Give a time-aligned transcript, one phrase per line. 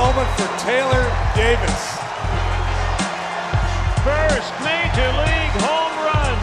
[0.00, 1.04] moment for Taylor
[1.36, 1.80] Davis.
[4.02, 6.38] First major league home run.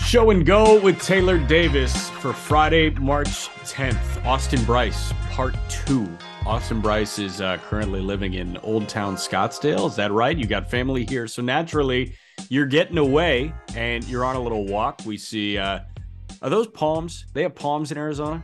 [0.00, 4.24] Show and go with Taylor Davis for Friday, March 10th.
[4.26, 6.08] Austin Brice, part two.
[6.46, 9.86] Austin Brice is uh, currently living in Old Town Scottsdale.
[9.86, 10.36] Is that right?
[10.36, 11.28] You got family here.
[11.28, 12.16] So naturally,
[12.48, 15.02] you're getting away and you're on a little walk.
[15.06, 15.78] We see, uh,
[16.42, 17.26] are those palms?
[17.34, 18.42] They have palms in Arizona?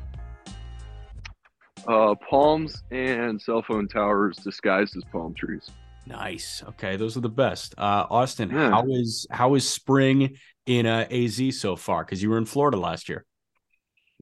[1.90, 5.72] Uh, palms and cell phone towers disguised as palm trees.
[6.06, 6.62] Nice.
[6.68, 7.74] Okay, those are the best.
[7.76, 8.70] Uh, Austin, yeah.
[8.70, 10.36] how is how is spring
[10.66, 12.04] in uh, AZ so far?
[12.04, 13.24] Because you were in Florida last year.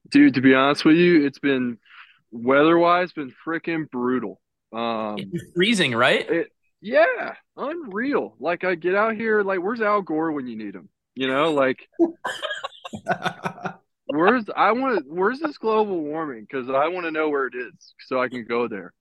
[0.09, 1.77] Dude, to be honest with you, it's been
[2.31, 4.41] weather-wise been freaking brutal.
[4.73, 6.27] Um, it's freezing, right?
[6.27, 6.47] It,
[6.81, 8.35] yeah, unreal.
[8.39, 10.89] Like I get out here, like where's Al Gore when you need him?
[11.13, 11.87] You know, like
[14.09, 16.41] where's I want to where's this global warming?
[16.49, 18.93] Because I want to know where it is so I can go there.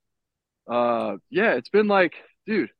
[0.68, 2.14] Uh, yeah, it's been like,
[2.46, 2.70] dude,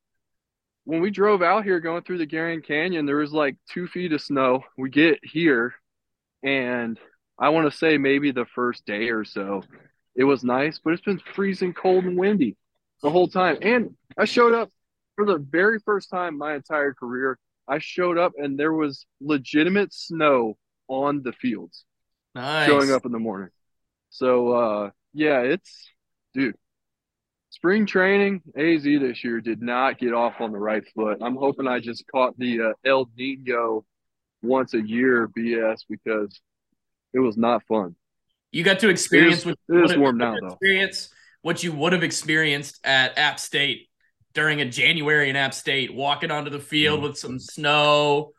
[0.84, 4.12] when we drove out here going through the Grand Canyon, there was like two feet
[4.12, 4.62] of snow.
[4.76, 5.74] We get here,
[6.42, 6.98] and
[7.38, 9.62] I want to say maybe the first day or so,
[10.14, 12.56] it was nice, but it's been freezing cold and windy
[13.02, 13.58] the whole time.
[13.62, 14.70] And I showed up
[15.16, 17.38] for the very first time my entire career.
[17.68, 20.56] I showed up and there was legitimate snow
[20.88, 21.84] on the fields.
[22.38, 22.68] Nice.
[22.68, 23.48] Showing up in the morning.
[24.10, 25.90] So uh yeah, it's
[26.34, 26.54] dude,
[27.50, 31.18] spring training AZ this year did not get off on the right foot.
[31.20, 33.84] I'm hoping I just caught the uh, El Nino
[34.40, 36.40] once a year BS because
[37.12, 37.96] it was not fun.
[38.52, 40.46] You got to experience it is, what it is warm now though.
[40.46, 41.08] Experience
[41.42, 43.88] what you would have experienced at App State
[44.32, 47.02] during a January in App State, walking onto the field mm.
[47.02, 48.30] with some snow,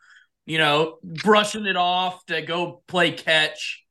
[0.46, 3.84] you know, brushing it off to go play catch.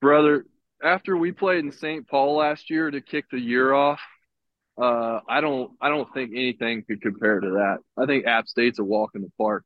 [0.00, 0.46] Brother,
[0.82, 2.06] after we played in St.
[2.08, 4.00] Paul last year to kick the year off,
[4.80, 7.78] uh, I don't I don't think anything could compare to that.
[7.96, 9.64] I think App State's a walk in the park.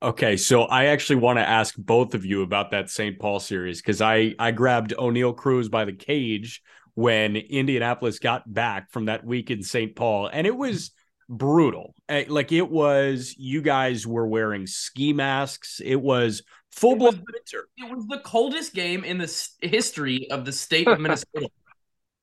[0.00, 3.18] Okay, so I actually want to ask both of you about that St.
[3.18, 6.62] Paul series because I I grabbed Oneil Cruz by the cage
[6.94, 9.94] when Indianapolis got back from that week in St.
[9.94, 10.90] Paul, and it was
[11.28, 11.94] brutal.
[12.08, 15.80] Eh, like it was, you guys were wearing ski masks.
[15.84, 17.68] It was full blown winter.
[17.76, 21.48] It was the coldest game in the history of the state of Minnesota.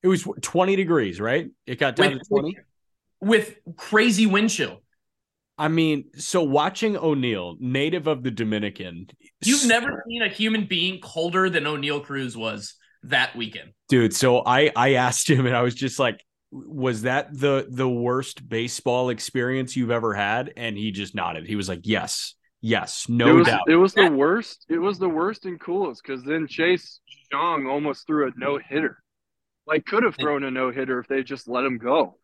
[0.03, 1.49] it was 20 degrees, right?
[1.65, 2.57] It got down with, to 20
[3.21, 4.81] with crazy wind chill.
[5.57, 9.07] I mean, so watching Oneil, native of the Dominican,
[9.43, 14.13] you've never seen a human being colder than Oneil Cruz was that weekend, dude.
[14.13, 18.47] So I I asked him, and I was just like, "Was that the the worst
[18.47, 21.47] baseball experience you've ever had?" And he just nodded.
[21.47, 22.35] He was like, "Yes,
[22.65, 24.65] yes, no it was, doubt." It was the worst.
[24.69, 26.99] It was the worst and coolest because then Chase
[27.31, 28.97] Jung almost threw a no hitter.
[29.67, 32.17] Like could have thrown a no hitter if they just let him go.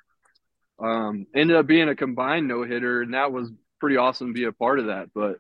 [0.80, 4.46] Um, ended up being a combined no hitter, and that was pretty awesome to be
[4.46, 5.10] a part of that.
[5.14, 5.38] But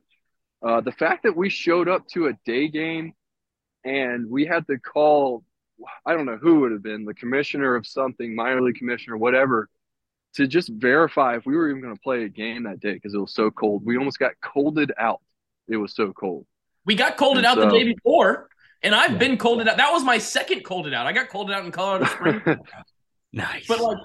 [0.63, 3.13] uh, the fact that we showed up to a day game
[3.84, 5.44] and we had to call,
[6.06, 9.69] I don't know who would have been the commissioner of something, minor league commissioner, whatever,
[10.35, 13.13] to just verify if we were even going to play a game that day because
[13.13, 13.83] it was so cold.
[13.85, 15.21] We almost got colded out.
[15.67, 16.45] It was so cold.
[16.85, 18.49] We got colded and out so, the day before,
[18.81, 19.17] and I've yeah.
[19.17, 19.77] been colded out.
[19.77, 21.05] That was my second colded out.
[21.05, 22.41] I got colded out in Colorado Springs.
[23.33, 23.67] nice.
[23.67, 23.97] But like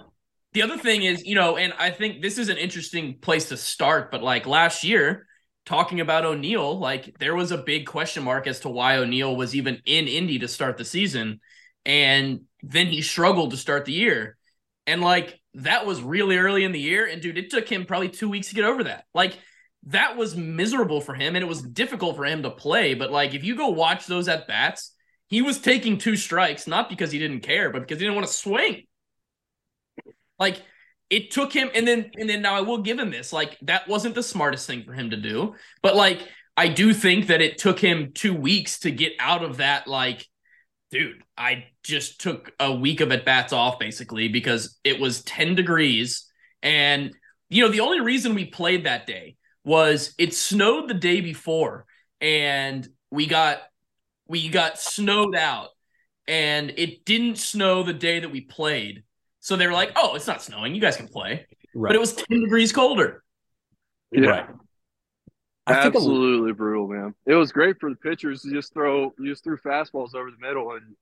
[0.52, 3.56] the other thing is, you know, and I think this is an interesting place to
[3.56, 5.26] start, but like last year,
[5.66, 9.54] talking about Oneil, like there was a big question mark as to why Oneil was
[9.54, 11.40] even in Indy to start the season.
[11.84, 14.38] And then he struggled to start the year.
[14.86, 17.06] And like that was really early in the year.
[17.06, 19.04] And dude, it took him probably two weeks to get over that.
[19.14, 19.38] Like
[19.84, 22.94] that was miserable for him and it was difficult for him to play.
[22.94, 24.92] But like if you go watch those at bats,
[25.28, 28.26] he was taking two strikes, not because he didn't care, but because he didn't want
[28.28, 28.84] to swing.
[30.38, 30.62] Like
[31.10, 33.32] it took him, and then and then now I will give him this.
[33.32, 36.20] Like that wasn't the smartest thing for him to do, but like
[36.56, 39.86] I do think that it took him two weeks to get out of that.
[39.86, 40.26] Like,
[40.90, 45.54] dude, I just took a week of at bats off basically because it was ten
[45.54, 46.30] degrees,
[46.62, 47.12] and
[47.48, 51.86] you know the only reason we played that day was it snowed the day before,
[52.20, 53.58] and we got
[54.28, 55.68] we got snowed out,
[56.26, 59.04] and it didn't snow the day that we played.
[59.40, 60.74] So they were like, "Oh, it's not snowing.
[60.74, 61.90] You guys can play." Right.
[61.90, 63.22] But it was ten degrees colder.
[64.10, 64.28] Yeah.
[64.28, 64.46] Right.
[65.68, 67.14] Absolutely brutal, man.
[67.26, 70.38] It was great for the pitchers to just throw, you just threw fastballs over the
[70.38, 70.94] middle, and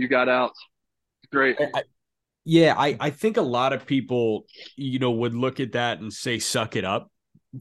[0.00, 0.52] you got out.
[1.30, 1.56] Great.
[1.60, 1.82] I,
[2.44, 6.12] yeah, I I think a lot of people, you know, would look at that and
[6.12, 7.10] say, "Suck it up."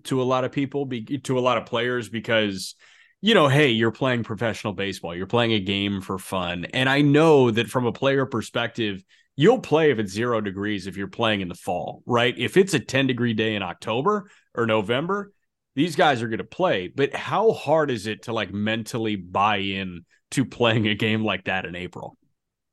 [0.04, 2.76] To a lot of people, be, to a lot of players, because
[3.22, 6.66] you know, hey, you're playing professional baseball, you're playing a game for fun.
[6.74, 9.04] And I know that from a player perspective,
[9.36, 12.34] you'll play if it's zero degrees if you're playing in the fall, right?
[12.38, 15.34] If it's a 10 degree day in October or November,
[15.76, 16.88] these guys are going to play.
[16.88, 21.46] But how hard is it to like mentally buy in to playing a game like
[21.46, 22.18] that in April?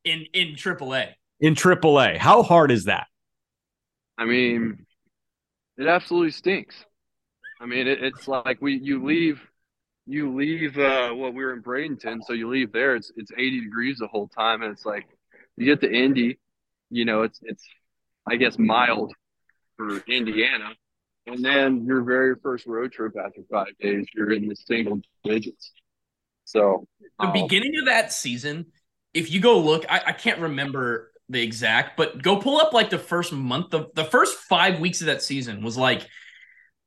[0.06, 1.14] In in AAA.
[1.40, 2.16] In AAA.
[2.16, 3.08] How hard is that?
[4.16, 4.86] I mean,
[5.76, 6.76] it absolutely stinks.
[7.60, 9.40] I mean, it, it's like we you leave
[10.06, 13.62] you leave uh well we were in Bradenton, so you leave there, it's it's 80
[13.62, 15.08] degrees the whole time and it's like
[15.56, 16.38] you get to Indy,
[16.88, 17.66] you know, it's it's
[18.28, 19.12] I guess mild
[19.76, 20.70] for Indiana.
[21.26, 25.72] And then your very first road trip after five days, you're in the single digits.
[26.44, 26.86] So
[27.18, 28.66] the um, beginning of that season,
[29.16, 32.90] if you go look, I, I can't remember the exact, but go pull up like
[32.90, 36.06] the first month of the first five weeks of that season was like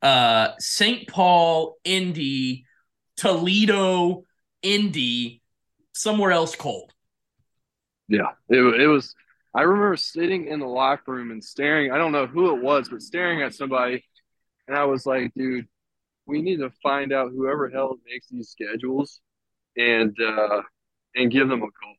[0.03, 1.07] uh St.
[1.07, 2.65] Paul, Indy,
[3.17, 4.23] Toledo,
[4.61, 5.41] Indy,
[5.93, 6.93] somewhere else cold.
[8.07, 9.15] Yeah, it, it was.
[9.55, 11.91] I remember sitting in the locker room and staring.
[11.91, 14.05] I don't know who it was, but staring at somebody,
[14.67, 15.67] and I was like, "Dude,
[16.27, 19.19] we need to find out whoever hell makes these schedules,
[19.75, 20.61] and uh,
[21.15, 21.95] and give them a call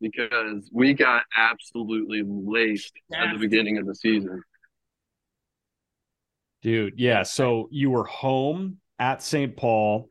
[0.00, 4.42] because we got absolutely laced at the beginning of the season."
[6.62, 7.22] Dude, yeah.
[7.22, 9.56] So you were home at St.
[9.56, 10.10] Paul,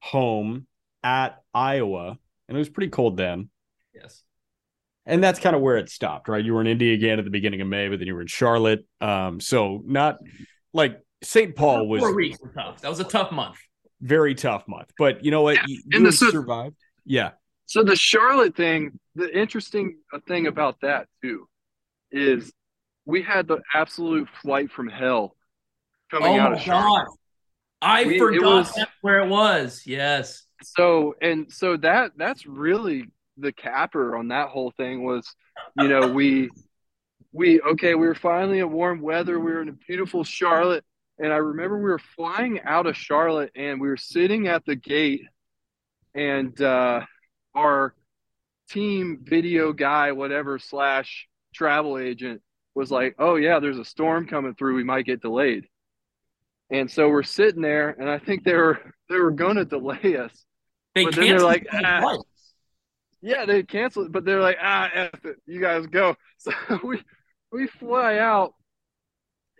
[0.00, 0.66] home
[1.02, 2.18] at Iowa,
[2.48, 3.50] and it was pretty cold then.
[3.94, 4.22] Yes.
[5.04, 6.44] And that's kind of where it stopped, right?
[6.44, 8.28] You were in Indy again at the beginning of May, but then you were in
[8.28, 8.86] Charlotte.
[9.00, 10.18] Um, so not
[10.72, 11.54] like St.
[11.54, 12.80] Paul was four weeks tough.
[12.80, 13.56] That was a tough month.
[14.00, 14.90] Very tough month.
[14.98, 15.56] But you know what?
[15.56, 15.62] Yeah.
[15.66, 16.76] You, you survived.
[17.04, 17.30] Yeah.
[17.72, 19.96] So the Charlotte thing, the interesting
[20.28, 21.48] thing about that too
[22.10, 22.52] is
[23.06, 25.34] we had the absolute flight from hell
[26.10, 27.06] coming oh out of Charlotte.
[27.06, 27.16] God.
[27.80, 29.84] I we, forgot was, where it was.
[29.86, 30.44] Yes.
[30.62, 33.06] So and so that that's really
[33.38, 35.26] the capper on that whole thing was,
[35.78, 36.50] you know, we
[37.32, 39.40] we okay, we were finally in warm weather.
[39.40, 40.84] We were in a beautiful Charlotte.
[41.18, 44.76] And I remember we were flying out of Charlotte and we were sitting at the
[44.76, 45.22] gate
[46.14, 47.00] and uh
[47.54, 47.94] our
[48.70, 52.40] team video guy, whatever slash travel agent
[52.74, 55.66] was like, Oh yeah, there's a storm coming through, we might get delayed.
[56.70, 60.16] And so we're sitting there, and I think they were they were going to delay
[60.16, 60.32] us.
[60.94, 62.18] They but then they're like, ah.
[63.20, 66.16] yeah, they canceled, but they're like, ah, F it, you guys go.
[66.38, 66.50] So
[66.82, 67.00] we
[67.52, 68.54] we fly out,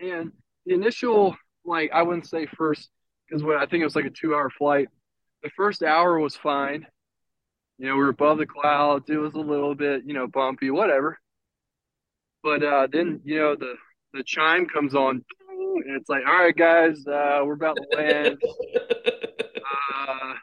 [0.01, 0.33] and
[0.67, 2.91] the initial like I wouldn't say first
[3.29, 4.89] because I think it was like a two hour flight.
[5.45, 6.87] The first hour was fine.
[7.83, 9.11] You know, we were above the clouds.
[9.11, 11.19] It was a little bit, you know, bumpy, whatever.
[12.41, 13.75] But uh, then, you know, the
[14.13, 18.41] the chime comes on and it's like, all right, guys, uh, we're about to land.
[19.99, 20.35] uh,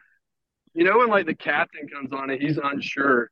[0.74, 3.32] you know, when like the captain comes on it, he's unsure.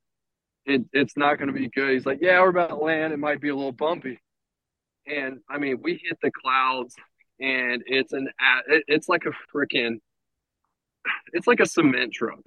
[0.65, 1.91] It, it's not going to be good.
[1.91, 3.11] He's like, yeah, we're about to land.
[3.11, 4.21] It might be a little bumpy.
[5.05, 6.95] And I mean, we hit the clouds,
[7.41, 8.29] and it's an
[8.69, 9.99] it, it's like a freaking,
[11.33, 12.39] it's like a cement truck.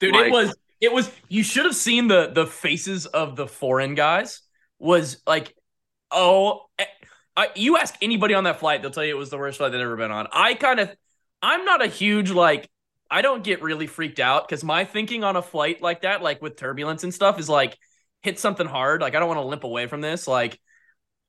[0.00, 1.10] Dude, like, it was it was.
[1.28, 4.40] You should have seen the the faces of the foreign guys.
[4.78, 5.54] Was like,
[6.10, 6.84] oh, eh,
[7.38, 9.70] I, you ask anybody on that flight, they'll tell you it was the worst flight
[9.70, 10.26] they've ever been on.
[10.32, 10.90] I kind of,
[11.40, 12.68] I'm not a huge like,
[13.08, 16.42] I don't get really freaked out because my thinking on a flight like that, like
[16.42, 17.78] with turbulence and stuff, is like
[18.22, 19.00] hit something hard.
[19.00, 20.26] Like I don't want to limp away from this.
[20.26, 20.58] Like,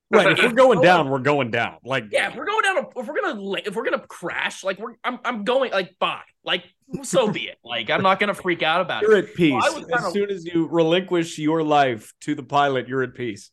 [0.10, 0.32] right?
[0.32, 1.78] If, we're going down, we're going down.
[1.86, 4.96] Like, yeah, if we're going down, if we're gonna, if we're gonna crash, like we're,
[5.04, 6.22] I'm, I'm going like bye.
[6.44, 6.64] Like,
[7.04, 7.58] so be it.
[7.64, 9.18] Like, I'm not gonna freak out about you're it.
[9.18, 9.64] You're at peace.
[9.90, 13.52] Well, as soon as you relinquish your life to the pilot, you're at peace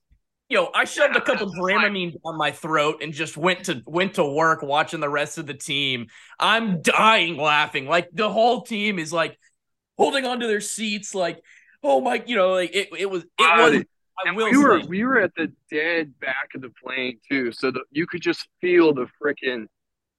[0.49, 4.25] yo, I shoved a couple Dramamine down my throat and just went to went to
[4.25, 6.07] work watching the rest of the team.
[6.39, 7.87] I'm dying laughing.
[7.87, 9.39] Like the whole team is like
[9.97, 11.41] holding onto their seats, like,
[11.83, 13.85] oh my, you know, like it, it was it was.
[14.27, 17.71] I will we were we were at the dead back of the plane too, so
[17.71, 19.67] that you could just feel the freaking,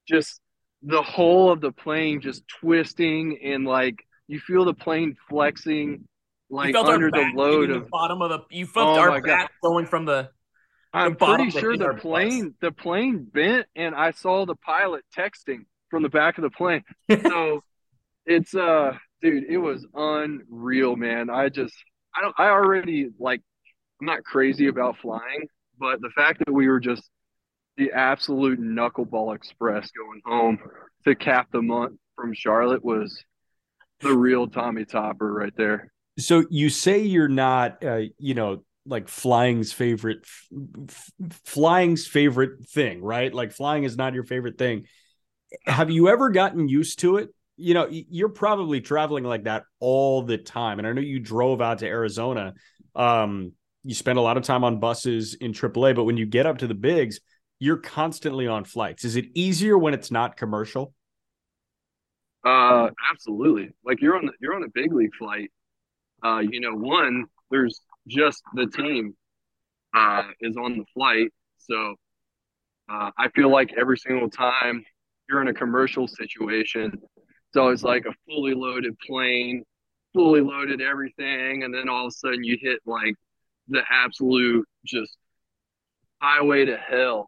[0.07, 0.39] just
[0.83, 3.95] the whole of the plane just twisting and like
[4.27, 6.07] you feel the plane flexing
[6.49, 9.85] like under the load of the bottom of the you felt oh our back going
[9.85, 10.29] from the
[10.93, 15.65] I'm the pretty sure the plane the plane bent and I saw the pilot texting
[15.89, 16.83] from the back of the plane.
[17.09, 17.63] so
[18.25, 21.29] it's uh dude, it was unreal, man.
[21.29, 21.75] I just
[22.15, 23.41] I don't I already like
[23.99, 25.47] I'm not crazy about flying,
[25.79, 27.09] but the fact that we were just
[27.77, 30.59] the absolute knuckleball express going home
[31.05, 33.23] to cap the month from Charlotte was
[34.01, 35.91] the real Tommy Topper right there.
[36.19, 40.25] So you say you're not, uh, you know, like flying's favorite,
[40.89, 41.11] f-
[41.45, 43.33] flying's favorite thing, right?
[43.33, 44.85] Like flying is not your favorite thing.
[45.65, 47.29] Have you ever gotten used to it?
[47.57, 50.77] you know, you're probably traveling like that all the time.
[50.77, 52.53] And I know you drove out to Arizona.
[52.95, 53.53] Um,
[53.83, 56.59] you spend a lot of time on buses in AAA, but when you get up
[56.59, 57.19] to the bigs,
[57.59, 59.03] you're constantly on flights.
[59.03, 60.93] Is it easier when it's not commercial?
[62.45, 63.71] Uh, absolutely.
[63.83, 65.51] Like you're on the, you're on a big league flight.
[66.23, 69.15] Uh, you know, one there's just the team
[69.95, 71.95] uh, is on the flight, so
[72.89, 74.83] uh, I feel like every single time
[75.29, 79.63] you're in a commercial situation, it's always like a fully loaded plane,
[80.13, 83.15] fully loaded everything, and then all of a sudden you hit like
[83.67, 85.17] the absolute just
[86.21, 87.27] highway to hell.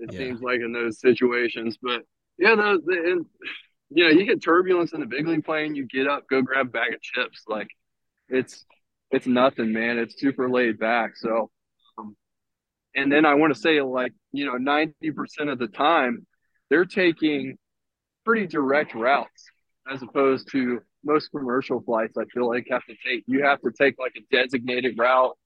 [0.00, 0.18] It Yeah.
[0.18, 2.04] seems like in those situations, but
[2.38, 2.80] yeah, the
[3.12, 3.26] and,
[3.90, 6.68] you know you get turbulence in the big league plane, you get up, go grab
[6.68, 7.68] a bag of chips, like
[8.28, 8.64] it's
[9.10, 9.98] it's nothing, man.
[9.98, 11.16] It's super laid back.
[11.16, 11.50] So,
[11.98, 12.16] um,
[12.94, 16.26] and then I want to say like you know ninety percent of the time
[16.70, 17.58] they're taking
[18.24, 19.46] pretty direct routes
[19.92, 22.16] as opposed to most commercial flights.
[22.18, 25.36] I feel like have to take you have to take like a designated route,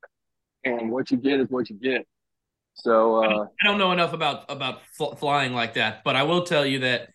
[0.64, 2.06] and what you get is what you get.
[2.75, 6.43] So uh, I don't know enough about about fl- flying like that, but I will
[6.45, 7.09] tell you that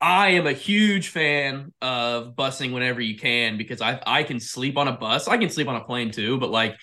[0.00, 4.76] I am a huge fan of busing whenever you can because I I can sleep
[4.78, 5.28] on a bus.
[5.28, 6.76] I can sleep on a plane too, but like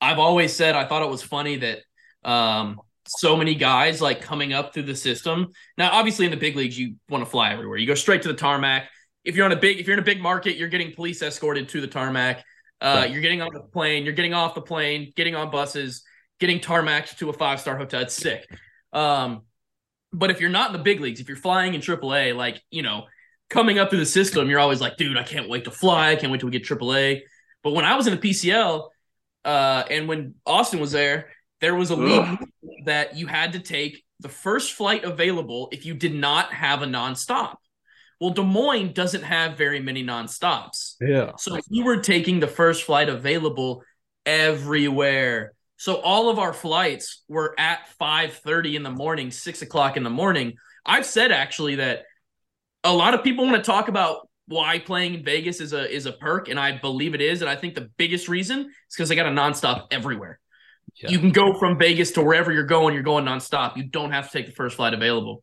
[0.00, 1.80] I've always said, I thought it was funny that
[2.24, 5.48] um so many guys like coming up through the system.
[5.76, 7.78] Now, obviously, in the big leagues, you want to fly everywhere.
[7.78, 8.88] You go straight to the tarmac.
[9.24, 11.68] If you're on a big, if you're in a big market, you're getting police escorted
[11.70, 12.44] to the tarmac.
[12.80, 13.10] Uh, Right.
[13.10, 14.04] You're getting on the plane.
[14.04, 15.12] You're getting off the plane.
[15.16, 16.02] Getting on buses.
[16.40, 18.02] Getting tarmacked to a five star hotel.
[18.02, 18.48] It's sick.
[18.92, 19.42] Um,
[20.12, 22.82] but if you're not in the big leagues, if you're flying in AAA, like you
[22.82, 23.04] know,
[23.48, 26.10] coming up through the system, you're always like, dude, I can't wait to fly.
[26.10, 27.20] I can't wait till we get AAA.
[27.62, 28.88] But when I was in the PCL,
[29.44, 31.28] uh, and when Austin was there,
[31.60, 32.38] there was a league
[32.84, 36.86] that you had to take the first flight available if you did not have a
[36.86, 37.56] nonstop.
[38.20, 40.96] Well, Des Moines doesn't have very many nonstops.
[41.00, 41.32] Yeah.
[41.38, 43.82] So we were taking the first flight available
[44.26, 45.54] everywhere.
[45.80, 50.10] So all of our flights were at 5:30 in the morning, six o'clock in the
[50.10, 50.58] morning.
[50.84, 52.02] I've said actually that
[52.84, 56.04] a lot of people want to talk about why playing in Vegas is a is
[56.04, 57.40] a perk, and I believe it is.
[57.40, 60.38] And I think the biggest reason is because they got a nonstop everywhere.
[60.96, 61.12] Yeah.
[61.12, 62.92] You can go from Vegas to wherever you're going.
[62.92, 63.78] You're going nonstop.
[63.78, 65.42] You don't have to take the first flight available.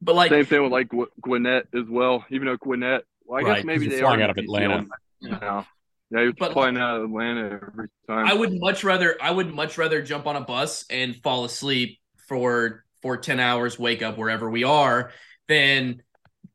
[0.00, 0.88] But like, same thing with like
[1.20, 2.24] Gwinnett as well.
[2.30, 4.38] Even though Gwinnett, well, I Right, guess 'cause maybe you're they flying are out of
[4.38, 4.86] Atlanta.
[5.22, 5.66] PCL now.
[6.10, 8.26] Yeah, you're But- flying out of Atlanta every time.
[8.26, 11.98] I would much rather I would much rather jump on a bus and fall asleep
[12.28, 15.12] for for 10 hours, wake up wherever we are,
[15.48, 16.02] than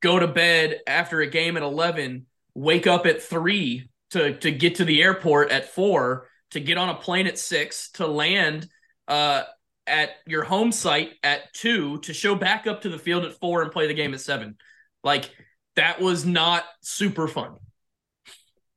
[0.02, 4.76] go to bed after a game at 11, wake up at 3 to to get
[4.76, 8.68] to the airport at 4, to get on a plane at 6, to land
[9.08, 9.44] uh
[9.88, 13.64] at your home site at 2, to show back up to the field at 4
[13.64, 14.56] and play the game at 7.
[15.04, 15.30] Like
[15.76, 17.56] that was not super fun.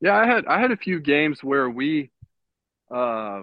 [0.05, 2.11] Yeah, I had I had a few games where we
[2.95, 3.41] uh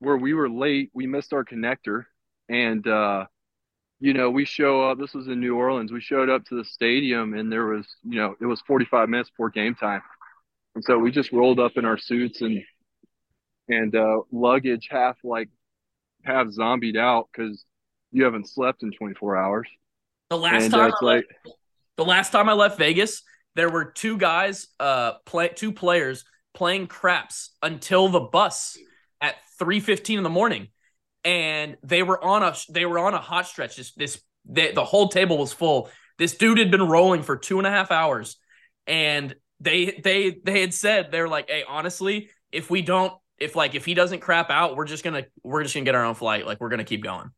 [0.00, 2.06] where we were late, we missed our connector
[2.48, 3.26] and uh
[4.00, 5.92] you know, we show up this was in New Orleans.
[5.92, 9.30] We showed up to the stadium and there was, you know, it was 45 minutes
[9.30, 10.02] before game time.
[10.74, 12.60] And so we just rolled up in our suits and
[13.68, 15.48] and uh luggage half like
[16.24, 17.64] half zombied out cuz
[18.10, 19.68] you haven't slept in 24 hours.
[20.28, 21.24] The last and time uh, I left like
[21.96, 23.22] The last time I left Vegas,
[23.60, 26.24] there were two guys, uh, play two players
[26.54, 28.78] playing craps until the bus
[29.20, 30.68] at three fifteen in the morning,
[31.26, 33.76] and they were on a they were on a hot stretch.
[33.76, 35.90] This this the whole table was full.
[36.18, 38.38] This dude had been rolling for two and a half hours,
[38.86, 43.54] and they they they had said they were like, hey, honestly, if we don't, if
[43.56, 46.14] like if he doesn't crap out, we're just gonna we're just gonna get our own
[46.14, 46.46] flight.
[46.46, 47.30] Like we're gonna keep going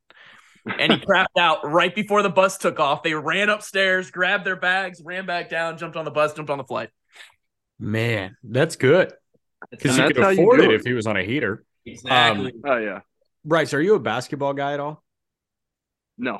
[0.66, 3.02] and he crapped out right before the bus took off.
[3.02, 6.58] They ran upstairs, grabbed their bags, ran back down, jumped on the bus, jumped on
[6.58, 6.90] the flight.
[7.78, 9.12] Man, that's good
[9.70, 10.74] because And you could how you afford it it.
[10.74, 11.64] if he was on a heater.
[11.84, 12.52] Exactly.
[12.64, 13.00] oh yeah.
[13.44, 15.02] Brice, are you a basketball guy at all?
[16.18, 16.38] No,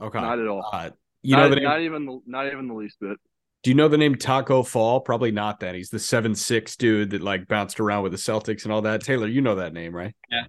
[0.00, 0.20] Okay.
[0.20, 0.68] not at all.
[0.72, 0.90] Uh,
[1.22, 3.18] you not, know the name, not even the, not even the least bit.
[3.62, 5.00] do you know the name Tacko Fall?
[5.00, 5.74] Probably not that.
[5.74, 9.02] He's the seven six dude that like bounced around with the Celtics and all that.
[9.02, 10.14] Taylor, you know that name, right?
[10.30, 10.44] Yeah.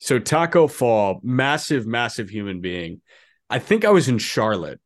[0.00, 3.00] So Tacko Fall, massive, massive human being.
[3.50, 4.80] I think I was in Charlotte,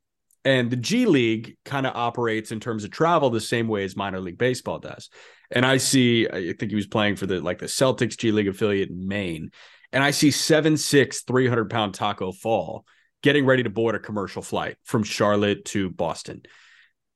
[0.45, 3.97] and the G League kind of operates in terms of travel the same way as
[3.97, 5.11] minor league baseball does.
[5.51, 8.49] And I see, I think he was playing for the like the Celtics G League
[8.49, 9.51] affiliate in Maine,
[9.93, 12.87] and I see seven six, 300 pound Tacko Fall
[13.23, 16.43] getting ready to board a commercial flight from Charlotte to Boston.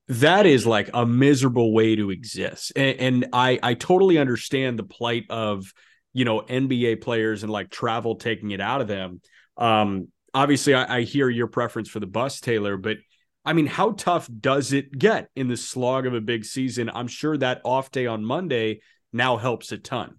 [0.09, 2.73] That is like a miserable way to exist.
[2.77, 5.73] And, and I I totally understand the plight of
[6.17, 9.21] you know NBA players and like travel taking it out of them.
[9.59, 12.97] Um obviously I, I hear your preference for the bus, Taylor, but
[13.45, 16.91] I mean, how tough does it get in the slog of a big season?
[16.93, 18.81] I'm sure that off day on Monday
[19.13, 20.17] now helps a ton.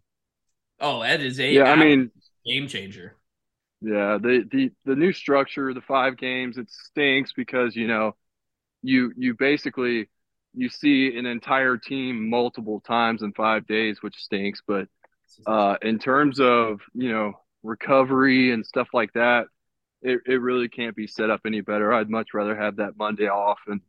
[0.80, 1.64] Oh, that is a yeah.
[1.64, 2.12] I mean,
[2.46, 3.18] game changer.
[3.82, 8.16] Yeah, the the the new structure, the five games, it stinks because you know,
[8.82, 10.10] you you basically
[10.54, 14.62] you see an entire team multiple times in five days, which stinks.
[14.66, 14.88] But
[15.46, 19.46] uh, in terms of you know recovery and stuff like that,
[20.02, 21.94] it, it really can't be set up any better.
[21.94, 23.82] I'd much rather have that Monday off and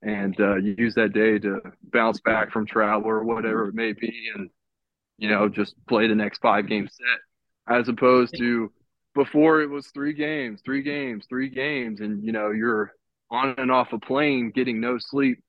[0.00, 4.30] and uh, use that day to bounce back from travel or whatever it may be,
[4.34, 4.50] and
[5.18, 8.72] you know just play the next five game set as opposed to
[9.14, 12.92] before it was three games, three games, three games, and you know you're
[13.30, 15.42] on and off a plane getting no sleep.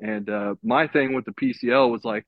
[0.00, 2.26] And uh, my thing with the PCL was like,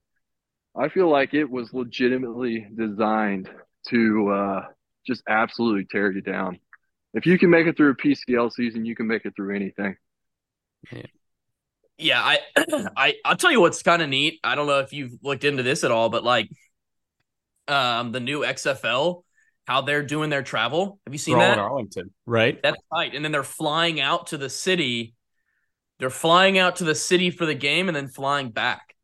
[0.79, 3.49] I feel like it was legitimately designed
[3.89, 4.65] to uh,
[5.07, 6.59] just absolutely tear you down.
[7.15, 9.97] If you can make it through a PCL season, you can make it through anything.
[10.93, 11.03] Yeah,
[11.99, 12.39] Yeah, I,
[12.97, 14.39] I, I'll tell you what's kind of neat.
[14.45, 16.51] I don't know if you've looked into this at all, but like,
[17.69, 19.23] um, the new XFL
[19.67, 21.01] how they're doing their travel.
[21.07, 21.59] Have you seen that?
[21.59, 22.61] Arlington, right?
[22.63, 23.13] That's right.
[23.13, 25.15] And then they're flying out to the city.
[25.99, 28.95] They're flying out to the city for the game and then flying back.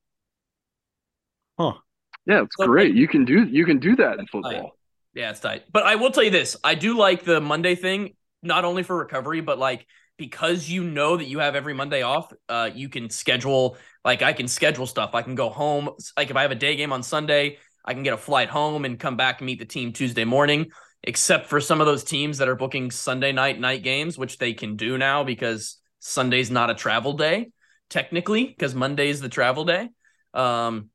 [1.63, 1.79] Huh.
[2.27, 2.95] Yeah, it's so, great.
[2.95, 4.53] You can do you can do that in football.
[4.53, 4.71] Tight.
[5.15, 5.65] Yeah, it's tight.
[5.73, 8.97] But I will tell you this: I do like the Monday thing, not only for
[8.97, 13.11] recovery, but like because you know that you have every Monday off, uh, you can
[13.11, 13.77] schedule.
[14.05, 15.15] Like I can schedule stuff.
[15.15, 15.91] I can go home.
[16.17, 18.85] Like if I have a day game on Sunday, I can get a flight home
[18.85, 20.71] and come back and meet the team Tuesday morning,
[21.03, 24.53] except for some of those teams that are booking Sunday night night games, which they
[24.53, 27.51] can do now because Sunday's not a travel day,
[27.91, 29.89] technically, because Monday's the travel day.
[30.35, 30.91] Um,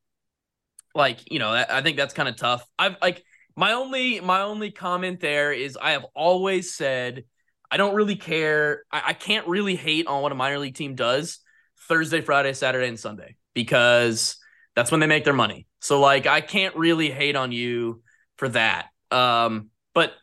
[0.98, 2.66] like, you know, I think that's kind of tough.
[2.77, 3.24] I've like
[3.56, 7.24] my only my only comment there is I have always said
[7.70, 8.83] I don't really care.
[8.92, 11.40] I, I can't really hate on what a minor league team does
[11.88, 14.38] Thursday, Friday, Saturday, and Sunday because
[14.75, 15.68] that's when they make their money.
[15.81, 18.01] So like I can't really hate on you
[18.38, 18.88] for that.
[19.12, 20.14] Um, but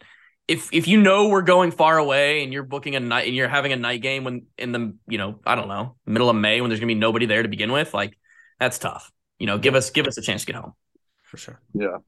[0.46, 3.48] if if you know we're going far away and you're booking a night and you're
[3.48, 6.60] having a night game when in the you know I don't know middle of May
[6.60, 8.18] when there's gonna be nobody there to begin with, like
[8.58, 9.10] that's tough.
[9.38, 10.72] You know, give us give us a chance to get home.
[11.22, 11.60] For sure.
[11.74, 11.98] Yeah.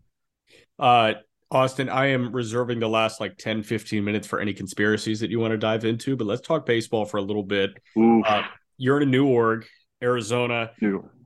[0.79, 1.15] Uh
[1.49, 5.39] Austin, I am reserving the last like 10, 15 minutes for any conspiracies that you
[5.39, 7.71] want to dive into, but let's talk baseball for a little bit.
[7.97, 8.43] Uh,
[8.79, 9.65] you're in a new org.
[10.03, 10.71] Arizona.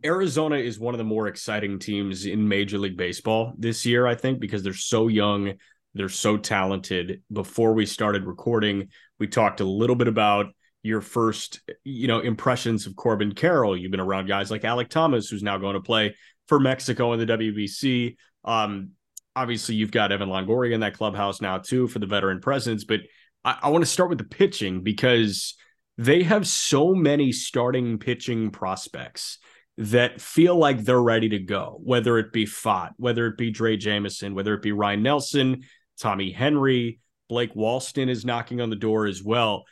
[0.05, 4.15] Arizona is one of the more exciting teams in Major League Baseball this year, I
[4.15, 5.55] think, because they're so young,
[5.95, 7.23] they're so talented.
[7.33, 10.47] Before we started recording, we talked a little bit about
[10.83, 13.77] your first, you know, impressions of Corbin Carroll.
[13.77, 16.17] You've been around guys like Alek Thomas, who's now going to play
[16.49, 18.17] for Mexico in the WBC.
[18.45, 18.91] Um,
[19.37, 22.85] obviously, you've got Evan Longoria in that clubhouse now too for the veteran presence.
[22.85, 23.01] But
[23.45, 25.55] I, I want to start with the pitching because–
[26.01, 29.37] they have so many starting pitching prospects
[29.77, 33.79] that feel like they're ready to go, whether it be Pfaadt, whether it be Drey
[33.79, 35.63] Jameson, whether it be Ryne Nelson,
[35.99, 39.65] Tommy Henry, Blake Walston is knocking on the door as well.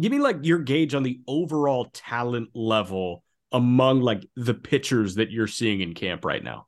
[0.00, 5.30] Give me like your gauge on the overall talent level among like the pitchers that
[5.30, 6.66] you're seeing in camp right now.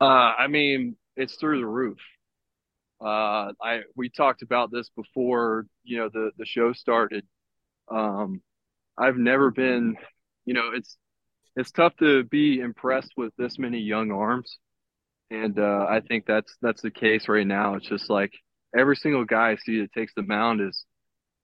[0.00, 0.04] Uh,
[0.38, 1.98] I mean, it's through the roof.
[3.00, 7.24] Uh, I we talked about this before you know the the show started.
[7.90, 8.42] Um,
[8.96, 9.96] I've never been,
[10.44, 10.96] you know, it's
[11.56, 14.58] it's tough to be impressed with this many young arms,
[15.30, 17.74] and uh, I think that's that's the case right now.
[17.74, 18.32] It's just like
[18.76, 20.84] every single guy I see that takes the mound is,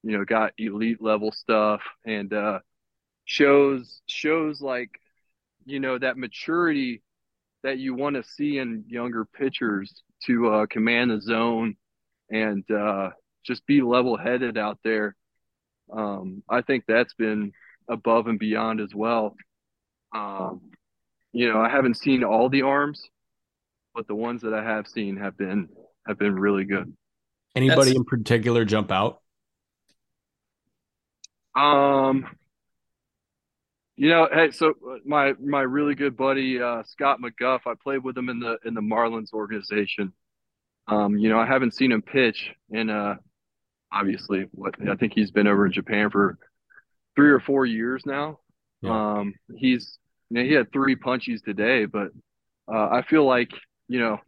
[0.04, 2.58] you know, got elite level stuff and uh,
[3.24, 4.90] shows shows like,
[5.64, 7.02] you know, that maturity
[7.62, 11.76] that you want to see in younger pitchers to uh, command the zone
[12.30, 13.10] and uh,
[13.44, 15.16] just be level headed out there.
[15.90, 17.52] Um, I think that's been
[17.88, 19.34] above and beyond as well.
[20.14, 20.70] Um,
[21.32, 23.02] you know, I haven't seen all the arms,
[23.94, 25.70] but the ones that I have seen have been
[26.06, 26.94] have been really good.
[27.56, 27.96] Anybody that's...
[27.96, 29.22] in particular jump out?
[31.54, 32.26] Um,
[33.96, 38.16] you know, hey, so my my really good buddy uh, Scott McGough, I played with
[38.16, 40.12] him in the in the Marlins organization.
[40.88, 43.14] Um, you know, I haven't seen him pitch in uh
[43.92, 46.38] obviously what I think he's been over in Japan for
[47.14, 48.40] three or four years now.
[48.82, 49.18] Yeah.
[49.18, 49.98] Um, he's
[50.30, 52.08] you know, he had three punchies today, but
[52.66, 53.50] uh, I feel like
[53.88, 54.18] you know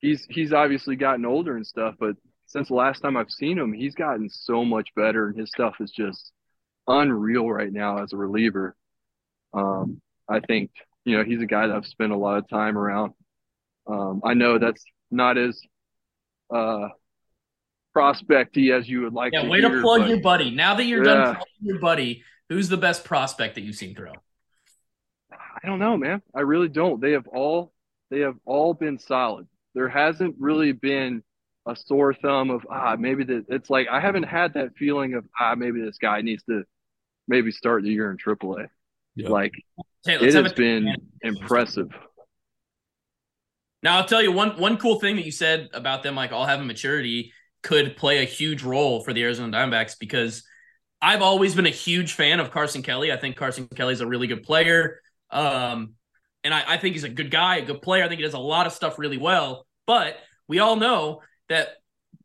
[0.00, 3.72] he's he's obviously gotten older and stuff, but since the last time I've seen him,
[3.72, 6.32] he's gotten so much better, and his stuff is just
[6.86, 8.76] unreal right now as a reliever.
[9.52, 10.70] Um, I think
[11.04, 13.12] you know he's a guy that I've spent a lot of time around.
[13.86, 15.60] Um, I know that's not as
[16.54, 16.88] uh,
[17.92, 19.32] prospecty as you would like.
[19.32, 20.50] Yeah, to way hear, to plug but your buddy.
[20.50, 21.14] Now that you're Yeah.
[21.14, 24.12] done plugging your buddy, who's the best prospect that you've seen throw?
[25.32, 26.22] I don't know, man.
[26.34, 27.00] I really don't.
[27.00, 27.72] They have all
[28.10, 29.48] they have all been solid.
[29.74, 31.24] There hasn't really been
[31.66, 35.24] a sore thumb of ah maybe that it's like I haven't had that feeling of
[35.38, 36.64] ah maybe this guy needs to
[37.28, 38.68] maybe start the year in AAA.
[39.14, 39.28] Yeah.
[39.28, 39.52] Like
[40.04, 41.88] Hey, it has been impressive.
[43.82, 46.46] Now I'll tell you one one cool thing that you said about them, like all
[46.46, 50.44] having maturity, could play a huge role for the Arizona Diamondbacks because
[51.02, 53.12] I've always been a huge fan of Carson Kelly.
[53.12, 55.00] I think Carson Kelly's a really good player.
[55.30, 55.94] Um,
[56.44, 58.04] and I, I think he's a good guy, a good player.
[58.04, 59.66] I think he does a lot of stuff really well.
[59.86, 60.16] But
[60.48, 61.68] we all know that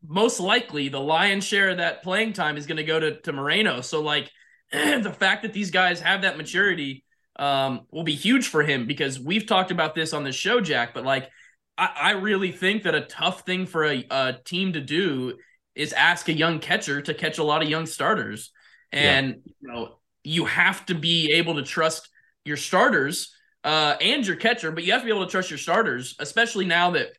[0.07, 3.33] most likely the lion's share of that playing time is going to go to, to
[3.33, 3.81] Moreno.
[3.81, 4.31] So like
[4.71, 7.03] the fact that these guys have that maturity
[7.37, 10.93] um, will be huge for him because we've talked about this on the show, Jack.
[10.93, 11.29] But like,
[11.77, 15.37] I, I really think that a tough thing for a, a team to do
[15.75, 18.51] is ask a young catcher to catch a lot of young starters,
[18.91, 22.09] and you know you have to be able to trust
[22.43, 25.57] your starters uh, and your catcher, but you have to be able to trust your
[25.57, 27.13] starters, especially now that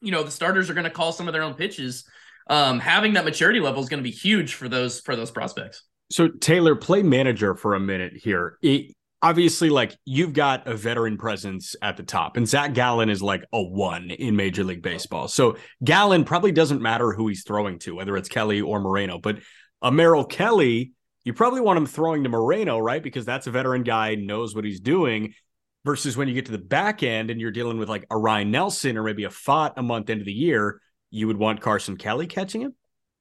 [0.00, 2.04] you know the starters are going to call some of their own pitches.
[2.48, 5.82] Um, having that maturity level is going to be huge for those for those prospects.
[6.10, 8.56] So Taylor, play manager for a minute here.
[8.62, 13.22] It, obviously, like you've got a veteran presence at the top, and Zach Gallen is
[13.22, 15.28] like a one in Major League Baseball.
[15.28, 19.18] So Gallen probably doesn't matter who he's throwing to, whether it's Kelly or Moreno.
[19.18, 19.40] But
[19.82, 20.92] a Merrill Kelly,
[21.24, 23.02] you probably want him throwing to Moreno, right?
[23.02, 25.34] Because that's a veteran guy, knows what he's doing.
[25.88, 28.50] Versus when you get to the back end and you're dealing with like a Ryne
[28.50, 32.26] Nelson or maybe a Pfaadt a month into the year, you would want Carson Kelly
[32.26, 32.74] catching him.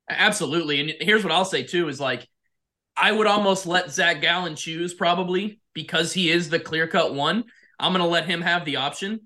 [0.10, 0.82] Absolutely.
[0.82, 2.28] And here's what I'll say too is like
[2.98, 7.46] I would almost let Zach Gallen choose probably because he is the clear cut one.
[7.80, 9.22] I'm gonna let him have the option.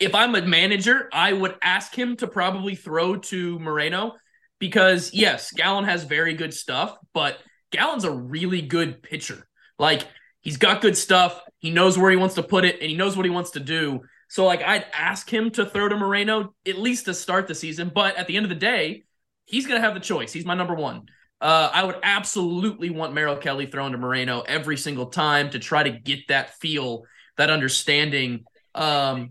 [0.00, 4.14] If I'm a manager, I would ask him to probably throw to Moreno
[4.58, 7.36] because yes, Gallen has very good stuff, but
[7.70, 9.46] Gallen's a really good pitcher.
[9.78, 10.06] Like
[10.40, 11.40] he's got good stuff.
[11.58, 13.60] He knows where he wants to put it and he knows what he wants to
[13.60, 14.02] do.
[14.28, 17.90] So like I'd ask him to throw to Moreno at least to start the season,
[17.94, 19.04] but at the end of the day,
[19.44, 20.32] he's going to have the choice.
[20.32, 21.06] He's my number one.
[21.40, 25.82] Uh, I would absolutely want Merrill Kelly thrown to Moreno every single time to try
[25.82, 27.04] to get that feel,
[27.36, 28.44] that understanding.
[28.74, 29.30] Um,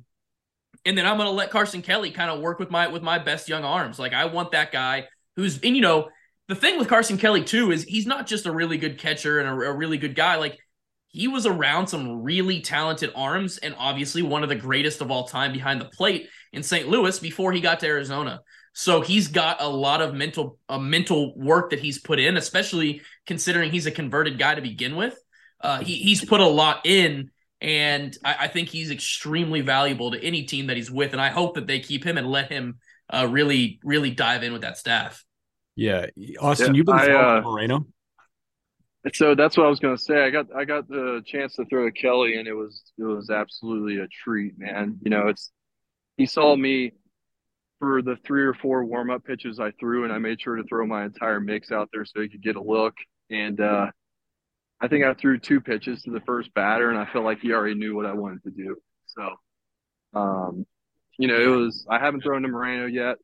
[0.86, 3.20] and then I'm going to let Carson Kelly kind of work with my with my
[3.20, 4.00] best young arms.
[4.00, 6.10] Like I want that guy who's and you know
[6.48, 9.50] the thing with Carson Kelly too is he's not just a really good catcher and
[9.50, 10.38] a, a really good guy.
[10.38, 10.58] Like
[11.18, 15.28] he was around some really talented arms and obviously one of the greatest of all
[15.28, 16.88] time behind the plate in St.
[16.88, 18.42] Louis before he got to Arizona.
[18.74, 23.02] So he's got a lot of mental uh, mental work that he's put in, especially
[23.26, 25.18] considering he's a converted guy to begin with.
[25.60, 30.24] Uh, he, he's put a lot in, and I, I, think he's extremely valuable to
[30.24, 31.14] any team that he's with.
[31.14, 32.78] And I hope that they keep him and let him
[33.12, 35.26] uh, really, really dive in with that staff.
[35.76, 36.06] Yeah,
[36.40, 37.88] Austin, Yeah, you've been I, throwing uh, Moreno.
[39.14, 40.24] So that's what I was gonna say.
[40.24, 43.30] I got I got the chance to throw to Kelly, and it was it was
[43.30, 44.98] absolutely a treat, man.
[45.02, 45.52] You know, it's
[46.18, 46.94] he saw me
[47.80, 50.64] for the three or four warm up pitches I threw, and I made sure to
[50.64, 52.96] throw my entire mix out there so he could get a look.
[53.30, 53.88] And uh,
[54.82, 57.54] I think I threw two pitches to the first batter, and I felt like he
[57.54, 58.78] already knew what I wanted to do.
[59.06, 59.36] So,
[60.20, 60.66] um,
[61.20, 63.18] you know, it was I haven't thrown to Moreno yet,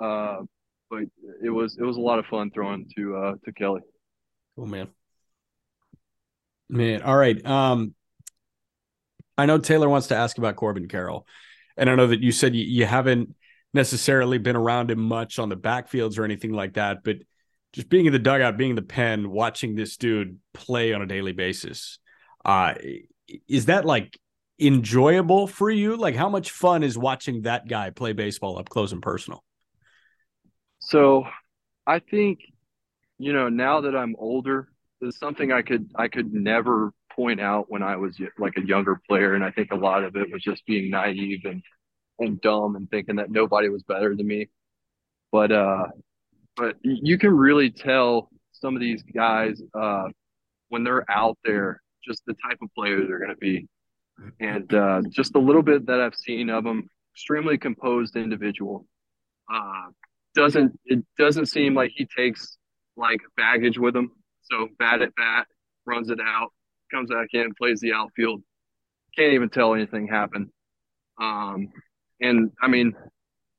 [0.00, 0.42] uh,
[0.90, 1.04] but
[1.42, 3.82] it was it was a lot of fun throwing to uh, to Kelly.
[4.56, 4.88] Oh man.
[6.68, 7.44] Man, all right.
[7.44, 7.94] Um
[9.36, 11.26] I know Taylor wants to ask about Corbin Carroll.
[11.76, 13.34] And I know that you said you, you haven't
[13.72, 17.18] necessarily been around him much on the backfields or anything like that, but
[17.72, 21.06] just being in the dugout, being in the pen, watching this dude play on a
[21.06, 21.98] daily basis.
[22.44, 22.74] Uh
[23.46, 24.18] is that like
[24.58, 25.96] enjoyable for you?
[25.96, 29.44] Like how much fun is watching that guy play baseball up close and personal?
[30.80, 31.26] So,
[31.86, 32.40] I think,
[33.18, 34.68] you know, now that I'm older,
[35.00, 39.00] it's something I could I could never point out when I was like a younger
[39.08, 41.62] player, and I think a lot of it was just being naive and
[42.18, 44.48] and dumb and thinking that nobody was better than me.
[45.30, 45.86] But uh,
[46.56, 50.08] but you can really tell some of these guys uh,
[50.68, 53.68] when they're out there, just the type of player they're going to be,
[54.40, 58.86] and uh, just a little bit that I've seen of them, extremely composed individual.
[59.52, 59.86] Uh,
[60.34, 62.58] doesn't it doesn't seem like he takes
[62.96, 64.12] like baggage with him.
[64.50, 65.46] So bad at bat,
[65.86, 66.50] runs it out,
[66.90, 68.42] comes back in, plays the outfield.
[69.16, 70.48] Can't even tell anything happened.
[71.20, 71.68] Um,
[72.20, 72.94] and I mean,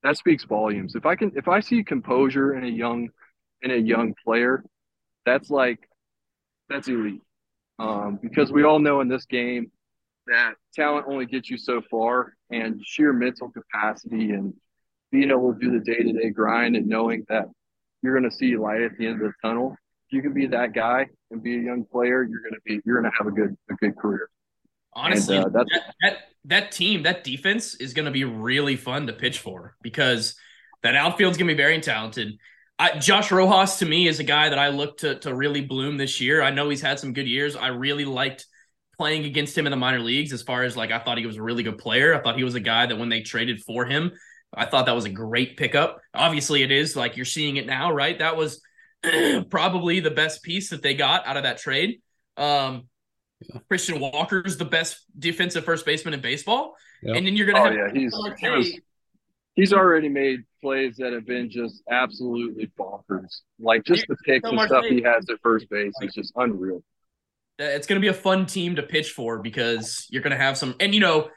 [0.04, 0.95] that speaks volumes.
[0.95, 3.10] If I can, if I see composure in a young,
[3.62, 4.63] in a young player,
[5.25, 5.80] that's like,
[6.69, 7.21] that's elite.
[7.78, 9.71] Um, because we all know in this game
[10.28, 14.54] that talent only gets you so far, and sheer mental capacity and
[15.12, 17.45] being able to do the day to day grind and knowing that
[18.02, 19.75] you're going to see light at the end of the tunnel.
[20.10, 22.82] If you can be that guy and be a young player, you're going to be
[22.84, 24.30] you're going to have a good a good career.
[24.93, 29.06] Honestly, and, uh, that, that that team, that defense is going to be really fun
[29.06, 30.36] to pitch for because
[30.82, 32.39] that outfield's to be very talented.
[32.80, 35.98] I, Josh Rojas to me is a guy that I look to to really bloom
[35.98, 36.41] this year.
[36.41, 37.56] I know he's had some good years.
[37.56, 38.48] I really liked
[38.98, 41.38] playing against him in the minor leagues as far as like I thought he was
[41.38, 42.15] a really good player.
[42.15, 44.12] I thought he was a guy that when they traded for him,
[44.54, 46.00] I thought that was a great pickup.
[46.13, 48.17] Obviously it is like you're seeing it now, right?
[48.17, 48.62] That was
[49.49, 52.01] probably the best piece that they got out of that trade.
[52.38, 52.88] Um,
[53.41, 53.59] yeah.
[53.67, 56.75] Christian Walker's the best defensive first baseman in baseball.
[57.03, 57.15] Yep.
[57.15, 58.01] And then you're going to oh, have yeah.
[58.01, 58.81] he's, he's,
[59.55, 63.41] he's already made plays that have been just absolutely bonkers.
[63.59, 66.83] Like just the picks and stuff he has at first base is just unreal.
[67.57, 70.57] It's going to be a fun team to pitch for because you're going to have
[70.57, 71.29] some, and you know,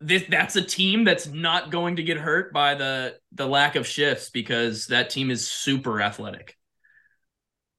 [0.00, 3.86] this that's a team that's not going to get hurt by the the lack of
[3.86, 6.56] shifts because that team is super athletic.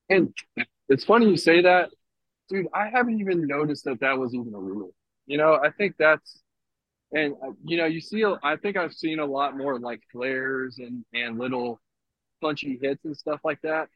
[0.10, 0.34] And
[0.88, 1.89] it's funny you say that,
[2.50, 2.67] dude.
[2.74, 4.91] I haven't even noticed that that was even a rule.
[5.28, 6.41] You know, I think that's
[7.12, 10.78] and uh, you know you see i think i've seen a lot more like flares
[10.78, 11.80] and and little
[12.41, 13.88] punchy hits and stuff like that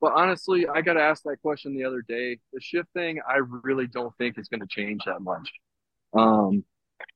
[0.00, 3.86] but honestly i got asked that question the other day the shift thing i really
[3.86, 5.50] don't think is going to change that much
[6.16, 6.64] um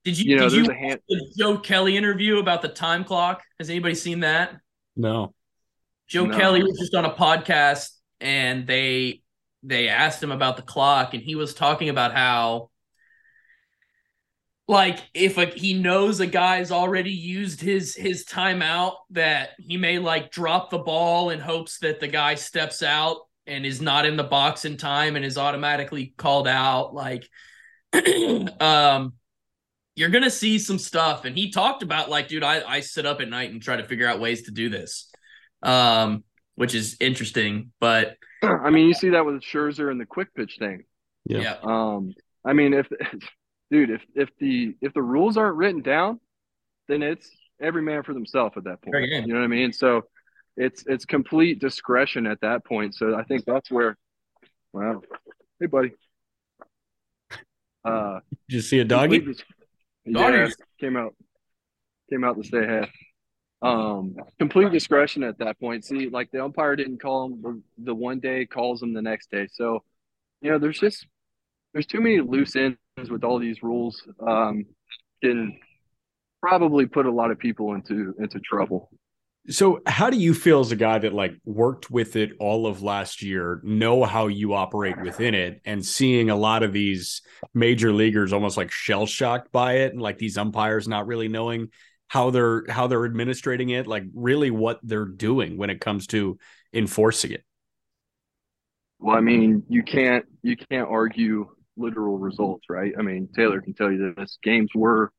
[0.04, 3.42] did you, you know, did you hand- the joe kelly interview about the time clock
[3.58, 4.56] has anybody seen that
[4.96, 5.32] no
[6.06, 6.36] joe no.
[6.36, 9.22] kelly was just on a podcast and they
[9.62, 12.70] they asked him about the clock and he was talking about how
[14.66, 19.98] like if a, he knows a guy's already used his his timeout that he may
[19.98, 24.16] like drop the ball in hopes that the guy steps out and is not in
[24.16, 27.28] the box in time and is automatically called out like
[28.60, 29.12] um
[30.00, 31.26] you're gonna see some stuff.
[31.26, 33.84] And he talked about like dude I, I sit up at night and try to
[33.84, 35.10] figure out ways to do this.
[35.62, 36.24] Um
[36.60, 40.56] which is interesting but i mean you see that with Scherzer and the quick pitch
[40.58, 40.84] thing
[41.26, 41.56] yeah, yeah.
[41.62, 42.86] um i mean if
[43.70, 46.20] dude, if if the if the rules aren't written down,
[46.88, 48.94] then it's every man for themselves at that point.
[49.26, 49.72] You know what I mean?
[49.72, 50.02] So
[50.56, 52.94] it's it's complete discretion at that point.
[52.94, 53.96] So I think that's where
[54.72, 55.02] wow.
[55.58, 55.92] Hey buddy.
[57.84, 59.24] Uh Did you see a doggy?
[60.04, 60.48] Yeah,
[60.80, 61.14] came out
[62.10, 62.90] came out to say hey.
[63.62, 65.84] Um complete discretion at that point.
[65.84, 69.48] See, like the umpire didn't call him the, one day, calls him the next day.
[69.52, 69.84] So,
[70.40, 71.06] you know, there's just
[71.72, 72.78] there's too many loose ends
[73.10, 74.64] with all these rules um,
[75.22, 75.58] can
[76.40, 78.90] probably put a lot of people into into trouble.
[79.48, 82.82] So, how do you feel as a guy that like worked with it all of
[82.82, 87.22] last year, know how you operate within it, and seeing a lot of these
[87.54, 91.68] major leaguers almost like shell shocked by it, and like these umpires not really knowing
[92.10, 96.36] how they're how they're administrating it, like really what they're doing when it comes to
[96.74, 97.44] enforcing it?
[98.98, 102.92] Well, I mean, you can't you can't argue literal results, right?
[102.98, 105.12] I mean, Taylor can tell you this games were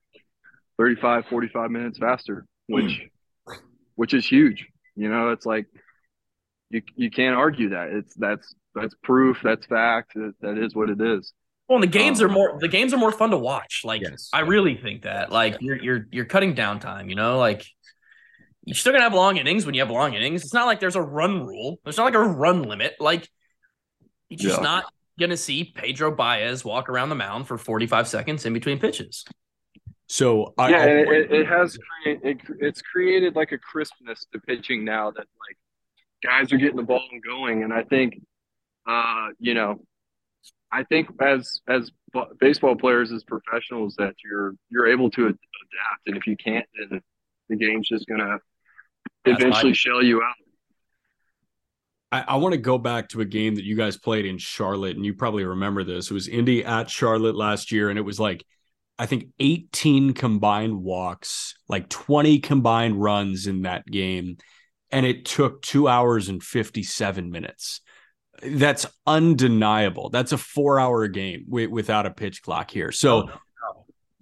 [0.77, 3.07] 35, 45 minutes faster, which
[3.95, 4.67] which is huge.
[4.97, 5.67] You know, it's like
[6.71, 7.91] you you can't argue that.
[7.91, 11.31] It's that's that's proof, that's fact, that, that is what it is.
[11.71, 13.83] Well, and the games um, are more the games are more fun to watch.
[13.85, 14.29] Like yes.
[14.33, 15.31] I really think that.
[15.31, 17.65] Like you're you're you're cutting downtime, you know, like
[18.65, 20.43] you're still gonna have long innings when you have long innings.
[20.43, 21.79] It's not like there's a run rule.
[21.85, 22.95] There's not like a run limit.
[22.99, 23.25] Like
[24.27, 24.63] you're just yeah.
[24.63, 24.83] not
[25.17, 29.23] going to see Pedro Baez walk around the mound for 45 seconds in between pitches.
[30.07, 35.11] So I, yeah, it, it, has it, it's created like a crispness to pitching now
[35.11, 35.57] that like
[36.21, 38.21] guys are getting the ball and going, and I think,
[38.85, 39.79] uh, you know,
[40.71, 41.91] I think as as
[42.39, 47.01] baseball players as professionals that you're you're able to adapt, and if you can't, then
[47.49, 48.39] the game's just gonna
[49.25, 50.35] eventually shell you out.
[52.11, 54.95] I, I want to go back to a game that you guys played in Charlotte,
[54.95, 56.09] and you probably remember this.
[56.09, 58.45] It was Indy at Charlotte last year, and it was like
[58.97, 64.37] I think 18 combined walks, like 20 combined runs in that game,
[64.91, 67.81] and it took two hours and 57 minutes.
[68.43, 70.09] That's undeniable.
[70.09, 72.91] That's a four-hour game w- without a pitch clock here.
[72.91, 73.29] So.
[73.29, 73.37] Oh,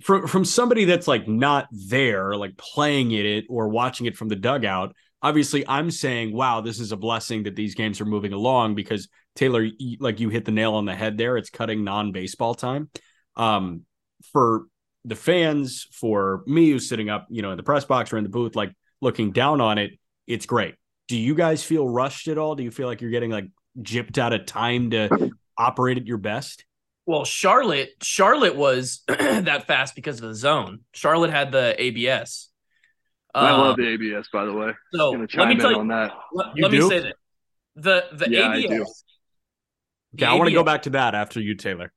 [0.01, 4.35] from from somebody that's like not there, like playing it or watching it from the
[4.37, 8.75] dugout, obviously I'm saying, wow, this is a blessing that these games are moving along
[8.75, 9.67] because Taylor,
[9.99, 11.37] like you hit the nail on the head there.
[11.37, 12.89] It's cutting non-baseball time.
[13.35, 13.83] Um,
[14.31, 14.65] for
[15.05, 18.23] the fans, for me who's sitting up, you know, in the press box or in
[18.23, 19.91] the booth, like looking down on it,
[20.27, 20.75] it's great.
[21.07, 22.55] Do you guys feel rushed at all?
[22.55, 26.17] Do you feel like you're getting like gypped out of time to operate at your
[26.17, 26.65] best?
[27.05, 30.81] Well, Charlotte, Charlotte was that fast because of the zone.
[30.93, 32.49] Charlotte had the ABS.
[33.33, 34.73] I Um, love the ABS, by the way.
[34.93, 35.79] so Gonna let me in tell you.
[35.79, 36.13] on that.
[36.33, 36.89] Let, You let me do?
[36.89, 37.15] say that
[37.75, 38.67] the the Yeah, I do.
[38.67, 39.03] ABS.
[40.13, 41.91] the Yeah, I want to go back to that after you, Taylor.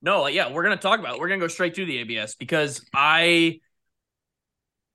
[0.00, 1.14] No, yeah, we're gonna talk about.
[1.16, 1.20] It.
[1.20, 3.60] We're gonna go straight to the ABS because I,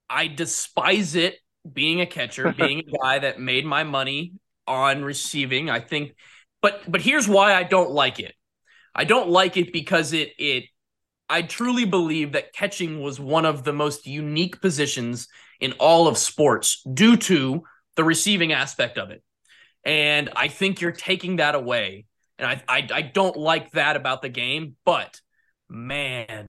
[0.10, 1.38] I despise it
[1.72, 4.34] being a catcher, being a guy that made my money
[4.67, 5.69] on receiving.
[5.69, 6.15] I think,
[6.62, 8.34] but but here's why I don't like it.
[8.95, 10.65] I don't like it because it it.
[11.30, 15.28] I truly believe that catching was one of the most unique positions
[15.60, 17.63] in all of sports due to
[17.95, 19.23] the receiving aspect of it,
[19.84, 22.06] and I think you're taking that away.
[22.38, 25.19] And I, I I don't like that about the game, but
[25.69, 26.47] man,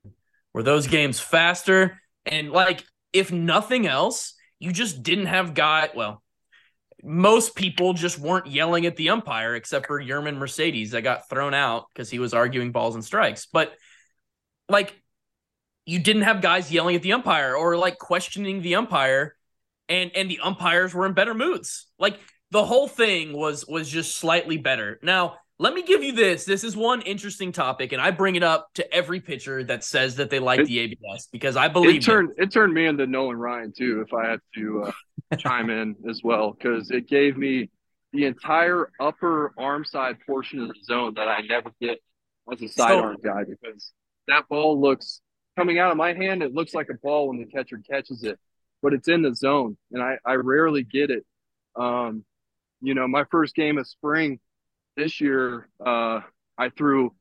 [0.53, 2.01] were those games faster?
[2.25, 5.89] And like, if nothing else, you just didn't have guy.
[5.95, 6.23] Well,
[7.05, 11.53] most people just weren't yelling at the umpire, except for Yermin Mercedes that got thrown
[11.53, 13.45] out because he was arguing balls and strikes.
[13.45, 13.73] But
[14.67, 14.99] like,
[15.85, 19.35] you didn't have guys yelling at the umpire or like questioning the umpire,
[19.87, 21.85] and and the umpires were in better moods.
[21.99, 24.99] Like the whole thing was was just slightly better.
[25.03, 26.45] Now let me give you this.
[26.45, 30.17] This is one interesting topic, and I bring it up to every pitcher that says
[30.17, 33.07] that they like It- the ABS because I believe It turned it turned me into
[33.07, 34.91] Nolan Ryan too, if I had to uh,
[35.37, 37.69] chime in as well, because it gave me
[38.11, 41.99] the entire upper arm side portion of the zone that I never get
[42.51, 43.91] as a So- sidearm guy because
[44.27, 45.21] that ball looks
[45.57, 48.37] coming out of my hand, it looks like a ball when the catcher catches it,
[48.81, 51.25] but it's in the zone, and I I rarely get it.
[51.77, 52.25] Um,
[52.81, 54.39] you know, my first game of spring
[54.95, 56.21] this year, uh,
[56.57, 57.13] I threw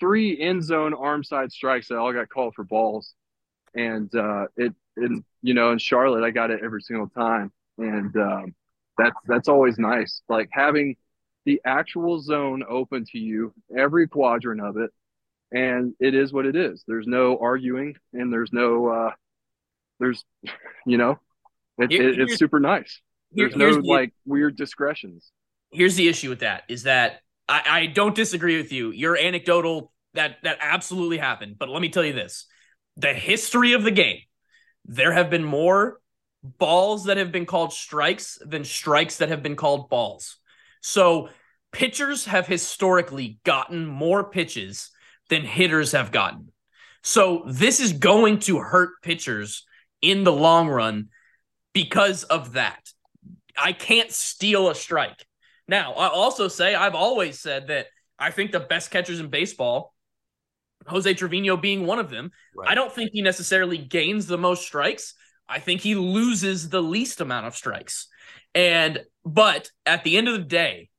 [0.00, 3.14] three end zone arm side strikes that all got called for balls,
[3.74, 8.14] and uh, it in you know in Charlotte I got it every single time, and
[8.16, 8.54] um,
[8.98, 10.22] that's that's always nice.
[10.28, 10.96] Like having
[11.46, 14.90] the actual zone open to you, every quadrant of it,
[15.52, 16.84] and it is what it is.
[16.86, 19.10] There's no arguing, and there's no uh,
[20.00, 20.24] there's
[20.86, 21.18] you know
[21.78, 23.00] it, it, it's super nice.
[23.32, 25.30] Here- There's no like weird discretions.
[25.70, 28.90] Here's the issue with that is that I, I don't disagree with you.
[28.90, 31.56] You're anecdotal that that absolutely happened.
[31.58, 32.46] But let me tell you this:
[32.96, 34.18] the history of the game,
[34.84, 36.00] there have been more
[36.42, 40.36] balls that have been called strikes than strikes that have been called balls.
[40.80, 41.28] So
[41.72, 44.90] pitchers have historically gotten more pitches
[45.28, 46.52] than hitters have gotten.
[47.02, 49.64] So this is going to hurt pitchers
[50.02, 51.08] in the long run
[51.72, 52.90] because of that.
[53.56, 55.26] I can't steal a strike.
[55.70, 57.86] Now, I also say I've always said that
[58.18, 59.94] I think the best catchers in baseball,
[60.88, 62.32] Jose Trevino being one of them,
[62.66, 65.14] I don't think he necessarily gains the most strikes.
[65.48, 68.08] I think he loses the least amount of strikes.
[68.52, 70.90] And but at the end of the day,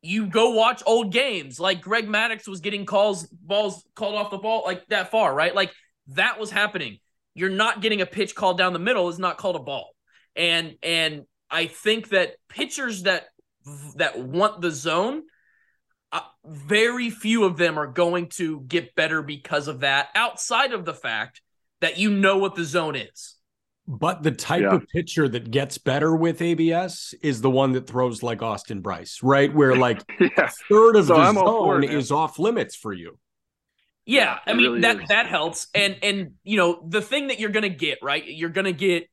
[0.00, 4.38] you go watch old games like Greg Maddux was getting calls balls called off the
[4.38, 5.56] ball like that far, right?
[5.56, 5.72] Like
[6.08, 6.98] that was happening.
[7.34, 9.90] You're not getting a pitch called down the middle is not called a ball.
[10.36, 13.24] And and I think that pitchers that
[13.96, 15.22] that want the zone
[16.12, 20.84] uh, very few of them are going to get better because of that outside of
[20.84, 21.40] the fact
[21.80, 23.36] that you know what the zone is.
[23.88, 24.74] But the type Yeah.
[24.76, 29.22] of pitcher that gets better with ABS is the one that throws like Austin Brice,
[29.22, 29.52] right?
[29.52, 33.18] Where like yeah, third of So the I'm zone is off limits for you.
[34.04, 35.08] Yeah, I mean really that is.
[35.08, 38.72] that helps, and and you know the thing that you're gonna get right, you're gonna
[38.72, 39.08] get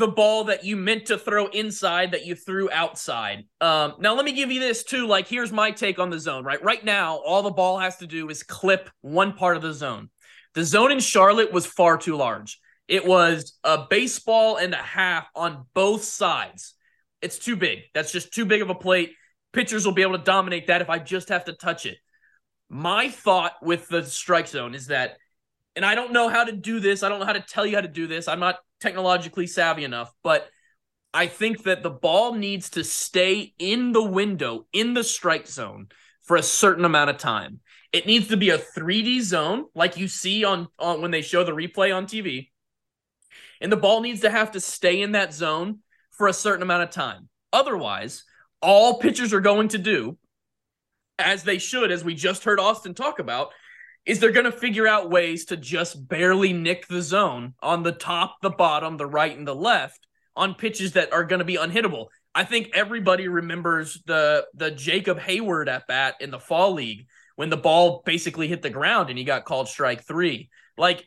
[0.00, 3.44] the ball that you meant to throw inside that you threw outside.
[3.60, 5.06] Um, now let me give you this too.
[5.06, 6.44] Like here's my take on the zone.
[6.44, 9.72] Right, right now all the ball has to do is clip one part of the
[9.72, 10.10] zone.
[10.54, 12.58] The zone in Charlotte was far too large.
[12.88, 16.74] It was a baseball and a half on both sides.
[17.22, 17.82] It's too big.
[17.94, 19.12] That's just too big of a plate.
[19.52, 21.98] Pitchers will be able to dominate that if I just have to touch it
[22.70, 25.18] my thought with the strike zone is that
[25.76, 27.02] and I don't know how to do this.
[27.02, 28.28] I don't know how to tell you how to do this.
[28.28, 30.48] I'm not technologically savvy enough, but
[31.12, 35.88] I think that the ball needs to stay in the window in the strike zone
[36.22, 37.60] for a certain amount of time.
[37.92, 41.42] It needs to be a 3D zone like you see on, on when they show
[41.42, 42.50] the replay on TV.
[43.60, 45.80] And the ball needs to have to stay in that zone
[46.12, 47.28] for a certain amount of time.
[47.52, 48.24] Otherwise,
[48.62, 50.16] all pitchers are going to do
[51.18, 53.50] as they should, as we just heard Austin talk about,
[54.06, 57.92] is they're going to figure out ways to just barely nick the zone on the
[57.92, 61.56] top, the bottom, the right, and the left on pitches that are going to be
[61.56, 62.06] unhittable.
[62.34, 67.50] I think everybody remembers the the Jacob Hayward at bat in the fall league when
[67.50, 70.48] the ball basically hit the ground and he got called strike three.
[70.76, 71.06] Like,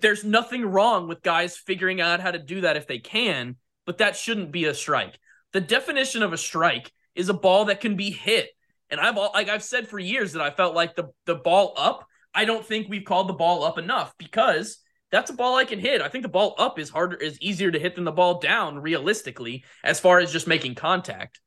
[0.00, 3.98] there's nothing wrong with guys figuring out how to do that if they can, but
[3.98, 5.18] that shouldn't be a strike.
[5.52, 8.50] The definition of a strike is a ball that can be hit.
[8.90, 11.74] And I've all, like I've said for years that I felt like the the ball
[11.76, 12.06] up.
[12.34, 14.78] I don't think we've called the ball up enough because
[15.10, 16.02] that's a ball I can hit.
[16.02, 18.78] I think the ball up is harder, is easier to hit than the ball down,
[18.78, 21.40] realistically, as far as just making contact.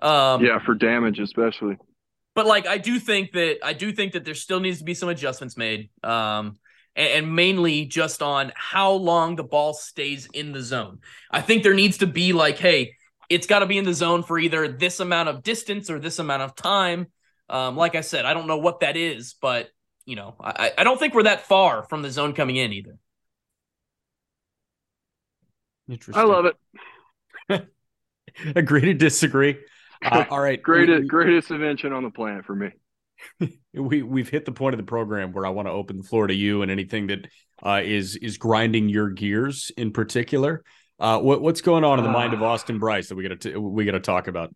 [0.00, 1.76] Um, yeah, for damage especially.
[2.34, 4.94] But like, I do think that I do think that there still needs to be
[4.94, 6.58] some adjustments made, um,
[6.94, 10.98] and, and mainly just on how long the ball stays in the zone.
[11.30, 12.94] I think there needs to be like, hey,
[13.28, 16.18] it's got to be in the zone for either this amount of distance or this
[16.18, 17.06] amount of time.
[17.48, 19.70] Um, like I said, I don't know what that is, but
[20.04, 22.98] you know, I, I don't think we're that far from the zone coming in either.
[25.88, 26.20] Interesting.
[26.20, 27.68] I love it.
[28.56, 29.58] Agree to disagree.
[30.04, 30.60] Uh, all right.
[30.60, 32.70] greatest we, greatest invention on the planet for me.
[33.74, 36.26] we we've hit the point of the program where I want to open the floor
[36.26, 37.26] to you and anything that
[37.62, 40.62] uh, is is grinding your gears in particular.
[40.98, 42.46] Uh, what what's going on in the mind of Ah.
[42.52, 44.54] Austin Brice that we got to we got to talk about?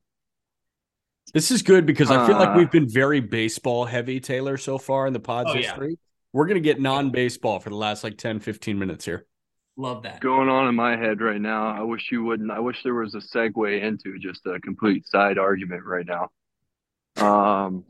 [1.35, 2.55] This is good because I feel like Uh.
[2.57, 5.63] we've been very baseball heavy, Taylor, so far in the pod's Oh, yeah.
[5.63, 5.99] history.
[6.33, 9.27] We're going to get non baseball for the last like 10, 15 minutes here.
[9.77, 10.21] Love that.
[10.21, 11.69] Going on in my head right now.
[11.69, 12.51] I wish you wouldn't.
[12.51, 16.31] I wish there was a segue into just a complete side argument right now.
[17.25, 17.85] Um,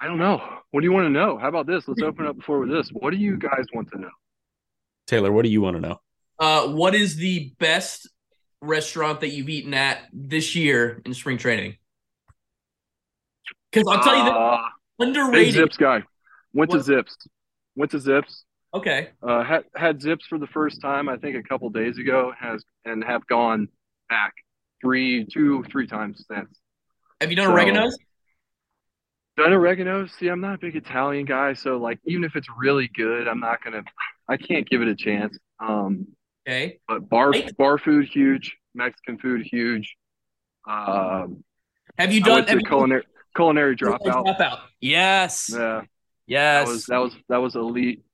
[0.00, 0.40] I don't know.
[0.70, 1.38] What do you want to know?
[1.38, 1.86] How about this?
[1.88, 2.88] Let's open up before with this.
[2.92, 4.10] What do you guys want to know?
[5.06, 6.00] Taylor, what do you want to know?
[6.38, 8.08] Uh, what is the best
[8.60, 11.76] restaurant that you've eaten at this year in spring training?
[13.70, 14.68] Because I'll tell you that Uh,
[15.00, 15.54] underrated.
[15.54, 16.02] Zips guy.
[16.52, 17.16] Went to Zips.
[17.76, 18.44] Went to Zips.
[18.72, 19.10] Okay.
[19.22, 21.08] Uh, had had Zips for the first time.
[21.08, 22.32] I think a couple days ago.
[22.38, 23.68] Has and have gone
[24.08, 24.32] back
[24.80, 26.48] three, two, three times since.
[27.20, 27.98] Have you done So- oregano's?
[29.36, 30.06] Done oregano.
[30.06, 33.40] See, I'm not a big Italian guy, so like even if it's really good, I'm
[33.40, 33.82] not gonna.
[34.28, 35.36] I can't give it a chance.
[35.58, 36.06] Um,
[36.46, 36.78] Okay.
[36.88, 37.56] but bar Right.
[37.58, 39.96] bar food huge, Mexican food huge.
[40.68, 41.44] Um,
[41.98, 43.04] Have you done have you culinary
[43.36, 44.26] culinary dropout.
[44.26, 44.60] dropout?
[44.80, 45.48] Yes.
[45.48, 45.86] Yeah, that
[46.26, 46.66] Yes.
[46.66, 48.04] was that was that was elite.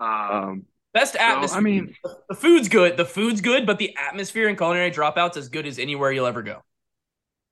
[0.00, 1.58] Um, Best so, atmosphere.
[1.58, 1.94] I mean,
[2.28, 2.96] the food's good.
[2.96, 6.42] The food's good, but the atmosphere in culinary dropouts as good as anywhere you'll ever
[6.42, 6.62] go.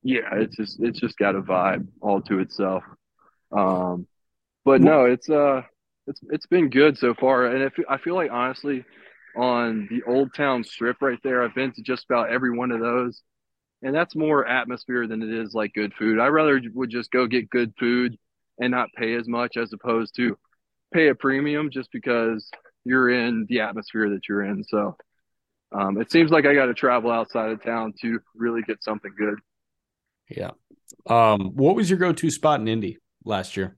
[0.02, 2.82] yeah, it's just it's just got a vibe all to itself.
[3.52, 4.06] Um,
[4.64, 5.62] but no, it's uh,
[6.06, 8.84] it's it's been good so far, and if I feel like honestly,
[9.36, 12.80] on the Old Town Strip right there, I've been to just about every one of
[12.80, 13.22] those,
[13.82, 16.18] and that's more atmosphere than it is like good food.
[16.18, 18.16] I rather would just go get good food
[18.58, 20.38] and not pay as much as opposed to
[20.92, 22.48] pay a premium just because
[22.84, 24.64] you're in the atmosphere that you're in.
[24.64, 24.96] So.
[25.72, 29.10] Um, it seems like I got to travel outside of town to really get something
[29.18, 29.40] good.
[30.28, 30.50] Yeah.
[31.06, 33.76] Um, what was your go to spot in Indy last year?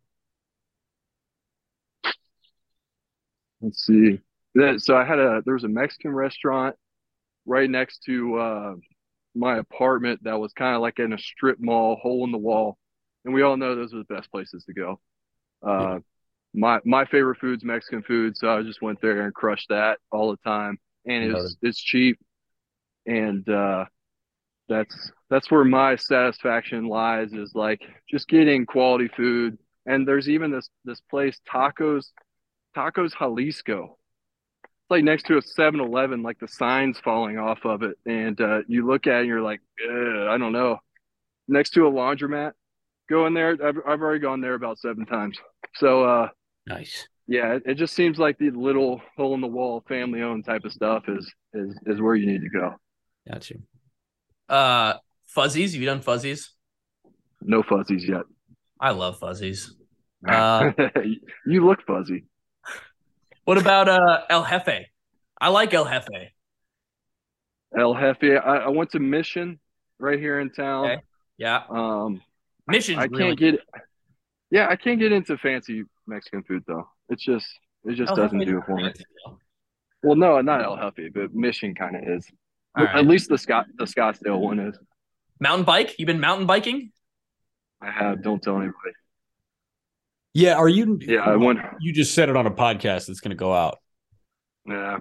[3.62, 4.20] Let's see.
[4.56, 6.76] That- So I had a there was a Mexican restaurant
[7.46, 8.76] right next to uh,
[9.34, 12.78] my apartment that was kind of like in a strip mall, hole in the wall,
[13.24, 15.00] and we all know those are the best places to go.
[15.62, 16.00] Uh,
[16.54, 20.32] My my favorite food's Mexican food, so I just went there and crushed that all
[20.32, 22.18] the time, and it's it's cheap,
[23.06, 23.86] and uh,
[24.68, 29.58] that's that's where my satisfaction lies is like just getting quality food.
[29.86, 32.12] And there's even this this place tacos
[32.76, 33.98] Tacos Jalisco.
[34.88, 38.86] Like next to a 7-Eleven, like the signs falling off of it, and uh, you
[38.86, 40.78] look at it and you're like, I don't know.
[41.48, 42.52] Next to a laundromat,
[43.08, 43.56] go in there.
[43.62, 45.38] I've I've already gone there about seven times.
[45.76, 46.28] So uh,
[46.66, 47.08] Nice.
[47.26, 50.64] yeah, it, it just seems like the little hole in the wall, family owned type
[50.64, 52.74] of stuff is is is where you need to go.
[53.30, 53.60] Got you.
[54.48, 54.94] Uh,
[55.26, 55.72] fuzzies.
[55.72, 56.52] Have you done fuzzies?
[57.42, 58.22] No fuzzies yet.
[58.80, 59.74] I love fuzzies.
[60.26, 60.72] Uh,
[61.46, 62.24] you look fuzzy.
[63.46, 64.86] What about uh El Jefe?
[65.40, 66.32] I like El Jefe.
[67.76, 68.36] El Jefe.
[68.36, 69.58] I, I went to Mission
[69.98, 70.84] right here in town.
[70.86, 71.02] Okay.
[71.38, 72.22] Yeah, Um,
[72.66, 73.60] Mission's I really can't get.
[74.50, 76.88] Yeah, I can't get into fancy Mexican food though.
[77.08, 77.46] It's just
[77.84, 78.92] it just El doesn't Jefe do it for me.
[80.02, 82.26] Well, no, not El Jefe, but Mission kind of is.
[82.76, 82.94] Right.
[82.94, 84.78] At least the Scott the Scottsdale one is.
[85.40, 85.98] Mountain bike.
[85.98, 86.92] You been mountain biking?
[87.80, 88.22] I have.
[88.22, 88.94] Don't tell anybody.
[90.36, 90.54] Yeah.
[90.54, 90.98] Are you?
[91.00, 91.60] Yeah, I went.
[91.80, 93.78] You just said it on a podcast that's going to go out.
[94.66, 94.98] Yeah.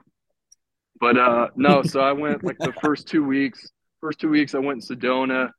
[0.99, 3.69] But uh no, so I went like the first two weeks.
[3.99, 5.49] First two weeks I went in Sedona,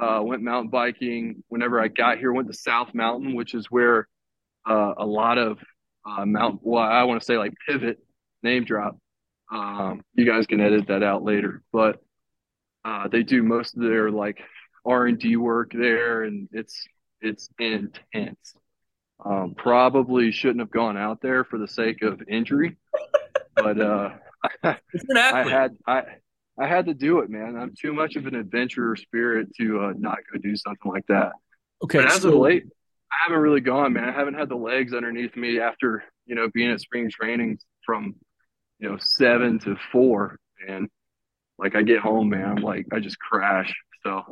[0.00, 1.42] uh went mountain biking.
[1.48, 4.08] Whenever I got here, went to South Mountain, which is where
[4.68, 5.58] uh a lot of
[6.06, 7.98] uh mountain well, I want to say like pivot
[8.42, 8.98] name drop.
[9.50, 11.62] Um you guys can edit that out later.
[11.72, 12.02] But
[12.84, 14.42] uh they do most of their like
[14.84, 16.86] R and D work there and it's
[17.22, 18.54] it's intense.
[19.24, 22.76] Um probably shouldn't have gone out there for the sake of injury.
[23.54, 24.10] But uh
[24.62, 26.02] I had I
[26.58, 27.56] I had to do it, man.
[27.56, 31.32] I'm too much of an adventurer spirit to uh, not go do something like that.
[31.82, 31.98] Okay.
[31.98, 32.64] But as so- of late,
[33.10, 34.08] I haven't really gone, man.
[34.08, 38.14] I haven't had the legs underneath me after you know being at spring training from
[38.78, 40.38] you know, seven to four.
[40.68, 40.88] And
[41.58, 43.74] like I get home, man, I'm like, I just crash.
[44.04, 44.22] So,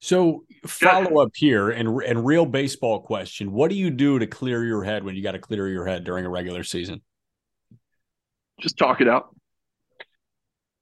[0.00, 4.64] so follow up here and and real baseball question: What do you do to clear
[4.64, 7.02] your head when you got to clear your head during a regular season?
[8.60, 9.34] Just talk it out.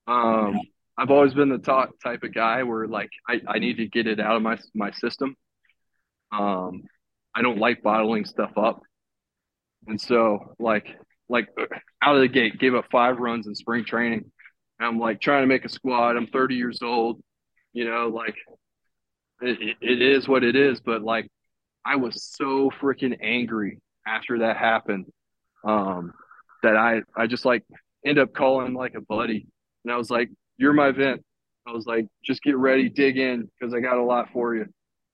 [0.07, 0.61] Um,
[0.97, 4.07] I've always been the talk type of guy where like I, I need to get
[4.07, 5.37] it out of my my system.
[6.33, 6.83] Um,
[7.35, 8.83] I don't like bottling stuff up,
[9.87, 10.89] and so like
[11.29, 11.49] like
[12.03, 14.31] out of the gate, gave up five runs in spring training.
[14.81, 16.17] I'm like trying to make a squad.
[16.17, 17.23] I'm 30 years old,
[17.73, 18.35] you know, like
[19.47, 20.81] it, it is what it is.
[20.81, 21.29] But like
[21.85, 25.07] I was so freaking angry after that happened
[25.65, 26.13] um,
[26.63, 27.65] that I I just like
[28.05, 29.47] end up calling like a buddy,
[29.85, 31.25] and I was like, "You're my vent."
[31.67, 34.67] I was like, "Just get ready, dig in, because I got a lot for you."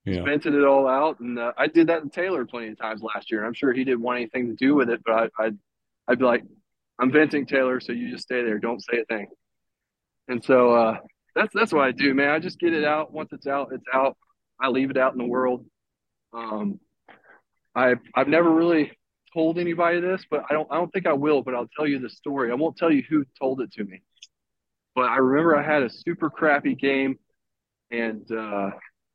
[0.06, 0.22] Yeah.
[0.22, 3.30] vented it all out, and uh, I did that in Taylor plenty of times last
[3.30, 3.44] year.
[3.44, 5.50] I'm sure he didn't want anything to do with it, but I, I
[6.08, 6.42] I'd be like,
[6.98, 9.26] "I'm venting Taylor, so you just stay there, don't say a thing."
[10.28, 10.96] And so uh,
[11.34, 12.30] that's that's what I do, man.
[12.30, 13.12] I just get it out.
[13.12, 14.16] Once it's out, it's out.
[14.60, 15.64] I leave it out in the world.
[16.32, 16.80] Um,
[17.74, 18.92] I've I've never really
[19.32, 21.42] told anybody this, but I don't I don't think I will.
[21.42, 22.50] But I'll tell you the story.
[22.50, 24.02] I won't tell you who told it to me.
[24.94, 27.18] But I remember I had a super crappy game,
[27.90, 28.70] and uh,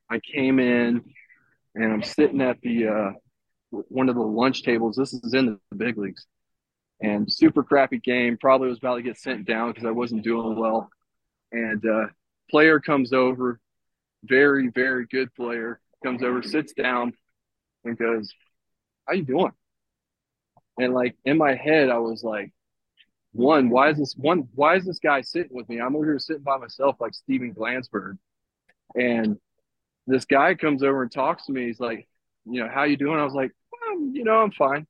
[0.09, 1.01] I came in,
[1.75, 3.11] and I'm sitting at the uh,
[3.69, 4.95] one of the lunch tables.
[4.95, 6.25] This is in the big leagues,
[7.01, 8.37] and super crappy game.
[8.39, 10.89] Probably was about to get sent down because I wasn't doing well.
[11.51, 12.07] And uh,
[12.49, 13.59] player comes over,
[14.23, 17.13] very very good player comes over, sits down,
[17.83, 18.33] and goes,
[19.07, 19.51] "How you doing?"
[20.77, 22.51] And like in my head, I was like,
[23.33, 24.49] "One, why is this one?
[24.55, 25.79] Why is this guy sitting with me?
[25.79, 28.17] I'm over here sitting by myself like Steven Glansberg."
[28.95, 29.39] And
[30.07, 31.67] this guy comes over and talks to me.
[31.67, 32.07] He's like,
[32.45, 34.87] "You know, how you doing?" I was like, well, "You know, I'm fine."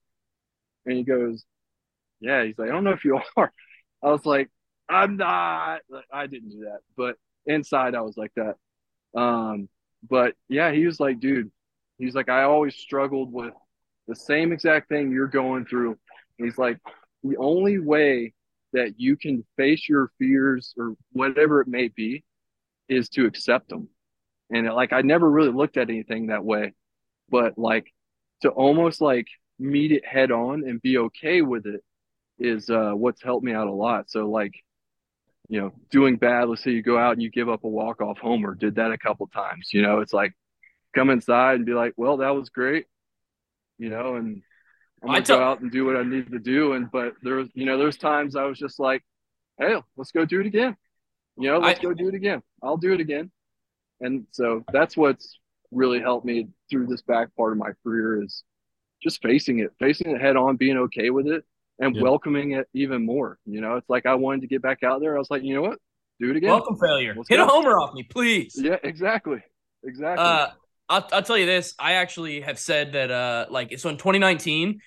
[0.85, 1.45] And he goes,
[2.19, 3.53] "Yeah." He's like, "I don't know if you are."
[4.03, 4.49] I was like,
[4.89, 5.81] "I'm not."
[6.11, 8.55] I didn't do that, but inside I was like that.
[9.19, 9.69] Um,
[10.07, 11.51] but yeah, he was like, dude,
[11.97, 13.53] he's like, I always struggled with
[14.07, 15.97] the same exact thing you're going through.
[16.37, 16.79] he's like,
[17.23, 18.33] the only way
[18.73, 22.23] that you can face your fears or whatever it may be
[22.87, 23.87] is to accept them.
[24.51, 26.73] And like, I never really looked at anything that way,
[27.29, 27.87] but like
[28.41, 29.27] to almost like
[29.57, 31.81] meet it head on and be okay with it
[32.37, 34.11] is uh, what's helped me out a lot.
[34.11, 34.53] So like,
[35.47, 38.01] you know, doing bad, let's say you go out and you give up a walk
[38.01, 40.33] off homer, did that a couple times, you know, it's like
[40.93, 42.85] come inside and be like, well, that was great,
[43.77, 44.41] you know, and
[45.03, 46.73] I'm gonna go out and do what I need to do.
[46.73, 49.03] And but there was, you know, there's times I was just like,
[49.59, 50.75] hey, let's go do it again.
[51.37, 52.41] You know, let's I, go do it again.
[52.63, 53.31] I'll do it again.
[54.01, 55.39] And so that's what's
[55.71, 58.43] really helped me through this back part of my career is
[59.03, 61.43] just facing it, facing it head on, being okay with it,
[61.79, 62.03] and yep.
[62.03, 63.37] welcoming it even more.
[63.45, 65.15] You know, it's like I wanted to get back out there.
[65.15, 65.79] I was like, you know what?
[66.19, 66.49] Do it again.
[66.49, 67.13] Welcome failure.
[67.15, 67.45] Let's Hit go.
[67.45, 68.55] a homer off me, please.
[68.57, 69.43] Yeah, exactly.
[69.83, 70.23] Exactly.
[70.23, 70.47] Uh,
[70.87, 71.73] I'll, I'll tell you this.
[71.77, 74.79] I actually have said that, uh, like, so in 2019,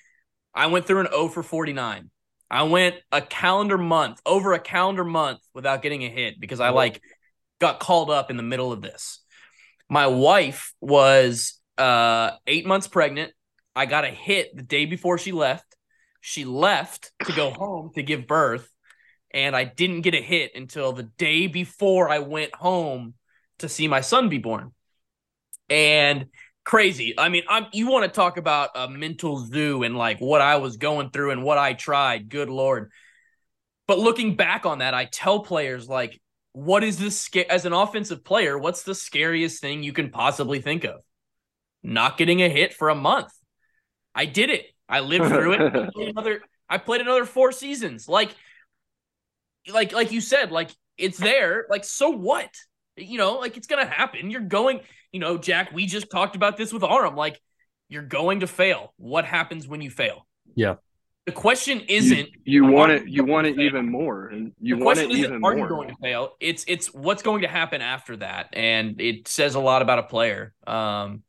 [0.53, 2.09] I went through an O for 49.
[2.49, 6.69] I went a calendar month, over a calendar month without getting a hit because I,
[6.69, 6.99] like,
[7.59, 9.19] got called up in the middle of this.
[9.87, 13.33] My wife was uh, eight months pregnant.
[13.75, 15.75] I got a hit the day before she left.
[16.21, 18.69] She left to go home to give birth,
[19.31, 23.13] and I didn't get a hit until the day before I went home
[23.59, 24.73] to see my son be born.
[25.69, 26.25] And
[26.65, 27.15] crazy.
[27.17, 30.57] I mean, I'm you want to talk about a mental zoo and like what I
[30.57, 32.29] was going through and what I tried.
[32.29, 32.91] Good lord.
[33.87, 36.21] But looking back on that, I tell players like,
[36.53, 38.57] what is this as an offensive player?
[38.57, 41.01] What's the scariest thing you can possibly think of?
[41.81, 43.31] Not getting a hit for a month.
[44.13, 44.65] I did it.
[44.89, 45.61] I lived through it.
[45.61, 48.09] I played another I played another four seasons.
[48.09, 48.31] Like
[49.71, 51.65] like like you said, like it's there.
[51.69, 52.53] Like so what?
[52.97, 54.31] You know, like it's gonna happen.
[54.31, 54.81] You're going,
[55.11, 57.15] you know, Jack, we just talked about this with Aram.
[57.15, 57.39] Like,
[57.87, 58.93] you're going to fail.
[58.97, 60.27] What happens when you fail?
[60.55, 60.75] Yeah.
[61.25, 63.65] The question isn't you, you want it you want it fail.
[63.65, 64.27] even more.
[64.27, 65.57] And you the want it even are more.
[65.57, 66.35] you going to fail?
[66.39, 68.49] It's it's what's going to happen after that.
[68.53, 70.53] And it says a lot about a player.
[70.65, 71.23] Um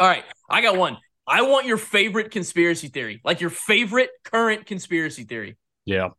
[0.00, 0.96] all right, I got one.
[1.32, 5.56] I want your favorite conspiracy theory, like your favorite current conspiracy theory.
[5.86, 6.10] Yeah.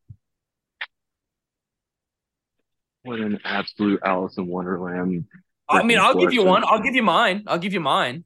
[3.03, 5.25] What an absolute Alice in Wonderland.
[5.69, 6.63] I mean, I'll give you one.
[6.65, 7.43] I'll give you mine.
[7.45, 8.23] I'll give you mine.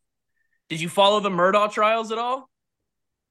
[0.69, 2.49] Did you follow the Murdaugh trials at all?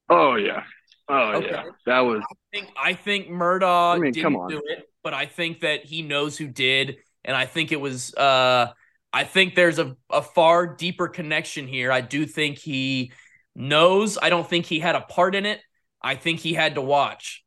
[0.07, 0.61] Oh yeah.
[1.09, 1.47] Oh okay.
[1.49, 1.63] yeah.
[1.87, 5.61] That was I think I think Murdaugh I mean, didn't do it, but I think
[5.61, 6.97] that he knows who did.
[7.25, 8.67] And I think it was uh
[9.11, 11.91] I think there's a, a far deeper connection here.
[11.91, 13.13] I do think he
[13.57, 14.17] knows.
[14.21, 15.59] I don't think he had a part in it.
[16.01, 17.43] I think he had to watch.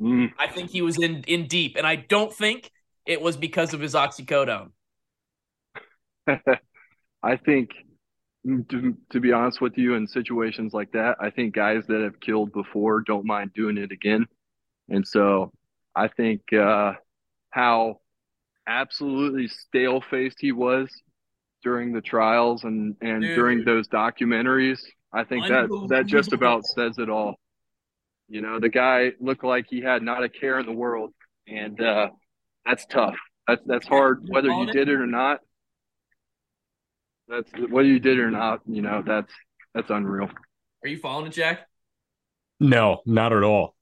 [0.00, 0.32] Mm.
[0.38, 2.70] I think he was in in deep, and I don't think
[3.06, 4.70] it was because of his oxycodone.
[7.22, 7.70] I think,
[8.46, 12.20] to, to be honest with you, in situations like that, I think guys that have
[12.20, 14.26] killed before don't mind doing it again.
[14.88, 15.50] And so
[15.94, 16.92] I think uh,
[17.50, 18.00] how
[18.66, 20.90] absolutely stale faced he was
[21.66, 23.34] during the trials and, and Dude.
[23.34, 24.78] during those documentaries,
[25.12, 27.34] I think that, that just about says it all.
[28.28, 31.12] You know, the guy looked like he had not a care in the world.
[31.48, 32.10] And uh,
[32.64, 33.16] that's tough.
[33.48, 35.40] That's, that's hard, whether you did it or not
[37.28, 39.32] that's whether you did it or not, you know, that's
[39.74, 40.30] that's unreal.
[40.84, 41.66] Are you following it, Jack?
[42.60, 43.74] No, not at all.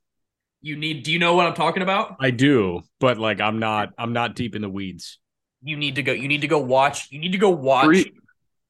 [0.62, 1.02] You need.
[1.02, 2.16] Do you know what I'm talking about?
[2.20, 5.18] I do, but like I'm not I'm not deep in the weeds.
[5.64, 6.12] You need to go.
[6.12, 7.10] You need to go watch.
[7.10, 7.86] You need to go watch.
[7.86, 8.12] Three,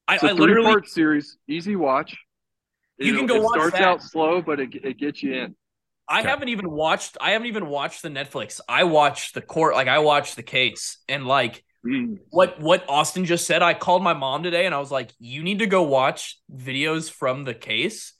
[0.07, 0.65] I, a three literally.
[0.71, 2.15] part series, easy watch.
[2.97, 3.83] You It- can go It watch starts that.
[3.83, 5.55] out slow, but it it gets you in.
[6.07, 6.29] I Okay.
[6.29, 7.17] haven't even watched.
[7.19, 8.61] I haven't even watched the Netflix.
[8.69, 9.73] I watched the court.
[9.75, 12.17] Like I watched the case, and like Mm.
[12.29, 13.61] what what Austin just said.
[13.61, 17.11] I called my mom today, and I was like, "You need to go watch videos
[17.11, 18.13] from the case."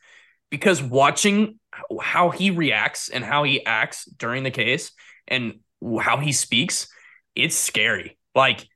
[0.51, 1.59] Because watching
[2.01, 4.91] how he reacts and how he acts during the case
[5.27, 5.59] and
[5.99, 6.87] how he speaks,
[7.35, 8.17] it's scary.
[8.35, 8.67] Like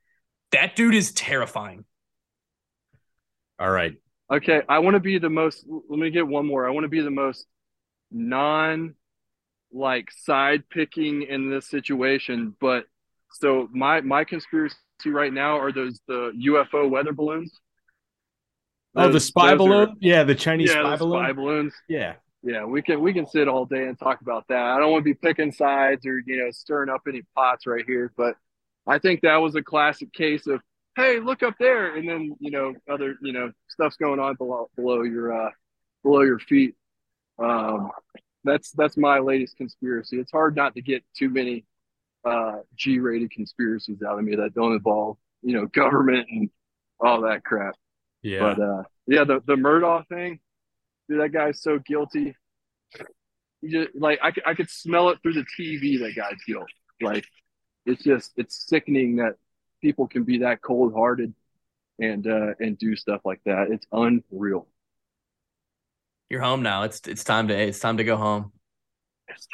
[0.52, 1.84] that dude is terrifying.
[3.58, 3.94] All right.
[4.32, 5.64] Okay, I want to be the most.
[5.68, 6.66] Let me get one more.
[6.66, 7.46] I want to be the most
[8.10, 8.94] non,
[9.72, 12.56] like side picking in this situation.
[12.60, 12.84] But
[13.32, 17.52] so my my conspiracy right now are those the UFO weather balloons.
[18.96, 19.96] Oh, the spy those are- balloon?
[20.00, 21.24] yeah, the Chinese yeah, spy the balloon.
[21.24, 21.74] spy balloons.
[21.88, 22.14] Yeah.
[22.42, 24.62] Yeah, we can we can sit all day and talk about that.
[24.64, 27.84] I don't want to be picking sides or you know stirring up any pots right
[27.86, 28.34] here, but
[28.90, 30.60] I think that was a classic case of
[30.96, 34.68] hey, look up there, and then you know other you know stuff's going on below
[34.74, 35.50] below your uh
[36.02, 36.74] below your feet.
[37.38, 37.90] Um,
[38.42, 40.18] that's that's my latest conspiracy.
[40.18, 41.64] It's hard not to get too many
[42.24, 46.50] uh G-rated conspiracies out of me that don't involve you know government and
[46.98, 47.76] all that crap.
[48.22, 48.40] Yeah.
[48.40, 50.40] But uh, yeah, the the Murdaugh thing,
[51.08, 52.34] dude, that guy's so guilty.
[53.62, 56.00] You just like I, I could smell it through the TV.
[56.00, 56.68] That guy's guilt.
[57.00, 57.24] Like
[57.86, 59.34] it's just it's sickening that
[59.80, 61.34] people can be that cold hearted
[61.98, 63.70] and uh, and do stuff like that.
[63.70, 64.66] It's unreal.
[66.28, 66.84] You're home now.
[66.84, 68.52] It's it's time to it's time to go home.
[69.28, 69.48] It's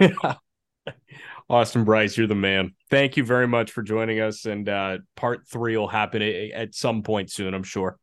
[0.00, 0.10] time.
[0.10, 0.34] to go.
[1.48, 2.74] Austin Brice, you're the man.
[2.90, 4.46] Thank you very much for joining us.
[4.46, 7.98] And uh, part three will happen a- at some point soon, I'm sure.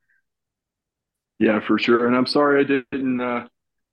[1.39, 2.07] Yeah, for sure.
[2.07, 3.47] And I'm sorry I didn't uh,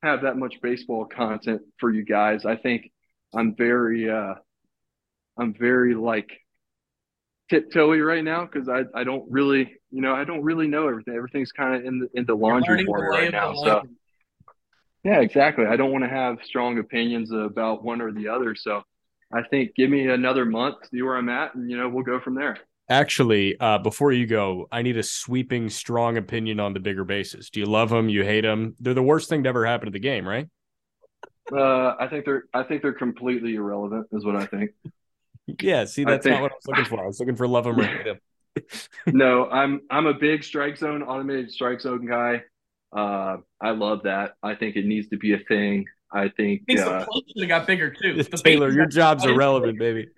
[0.05, 2.45] have that much baseball content for you guys.
[2.45, 2.93] I think
[3.35, 4.35] I'm very, uh,
[5.41, 6.31] I'm very like
[7.51, 11.15] tiptoey right now because I, I don't really, you know, I don't really know everything.
[11.15, 13.55] Everything's kind of in the in the laundry learning for me right now.
[13.55, 13.83] So
[15.03, 15.67] yeah, exactly.
[15.67, 18.55] I don't want to have strong opinions about one or the other.
[18.55, 18.83] So
[19.33, 22.21] I think give me another month, see where I'm at, and you know, we'll go
[22.21, 22.59] from there.
[22.89, 27.49] Actually, uh, before you go, I need a sweeping, strong opinion on the bigger bases.
[27.49, 28.09] Do you love them?
[28.09, 28.75] You hate them?
[28.81, 30.49] They're the worst thing to ever happen to the game, right?
[31.53, 34.71] Uh, I think they're I think they're completely irrelevant, is what I think.
[35.61, 35.85] Yeah.
[35.87, 37.03] See, that's think- not what I was looking for.
[37.03, 38.19] I was looking for love them or hate them.
[39.07, 42.43] no, I'm I'm a big strike zone automated strike zone guy.
[42.95, 44.33] Uh, I love that.
[44.43, 45.87] I think it needs to be a thing.
[46.13, 48.15] I think I think uh, the plate got bigger too.
[48.15, 50.09] The Taylor, your job's I didn't- irrelevant, baby.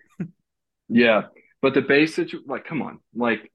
[0.88, 1.22] yeah,
[1.60, 3.52] but the base situ like come on, like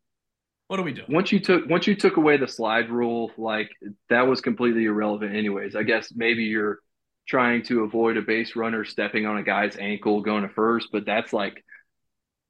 [0.68, 1.02] What do we do?
[1.10, 3.70] once you took once you took away the slide rule, like
[4.10, 5.76] that was completely irrelevant anyways.
[5.76, 6.80] I guess maybe you're
[7.28, 11.06] trying to avoid a base runner stepping on a guy's ankle going to first, but
[11.06, 11.64] that's like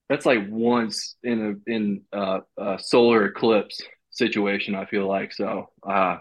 [0.09, 4.75] that's like once in a in a, a solar eclipse situation.
[4.75, 5.69] I feel like so.
[5.88, 6.17] Uh,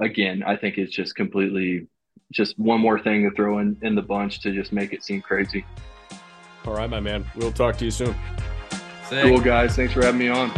[0.00, 1.88] again, I think it's just completely
[2.32, 5.22] just one more thing to throw in in the bunch to just make it seem
[5.22, 5.64] crazy.
[6.64, 7.24] All right, my man.
[7.36, 8.14] We'll talk to you soon.
[9.08, 9.24] Sick.
[9.24, 10.52] Cool guys, thanks for having me on.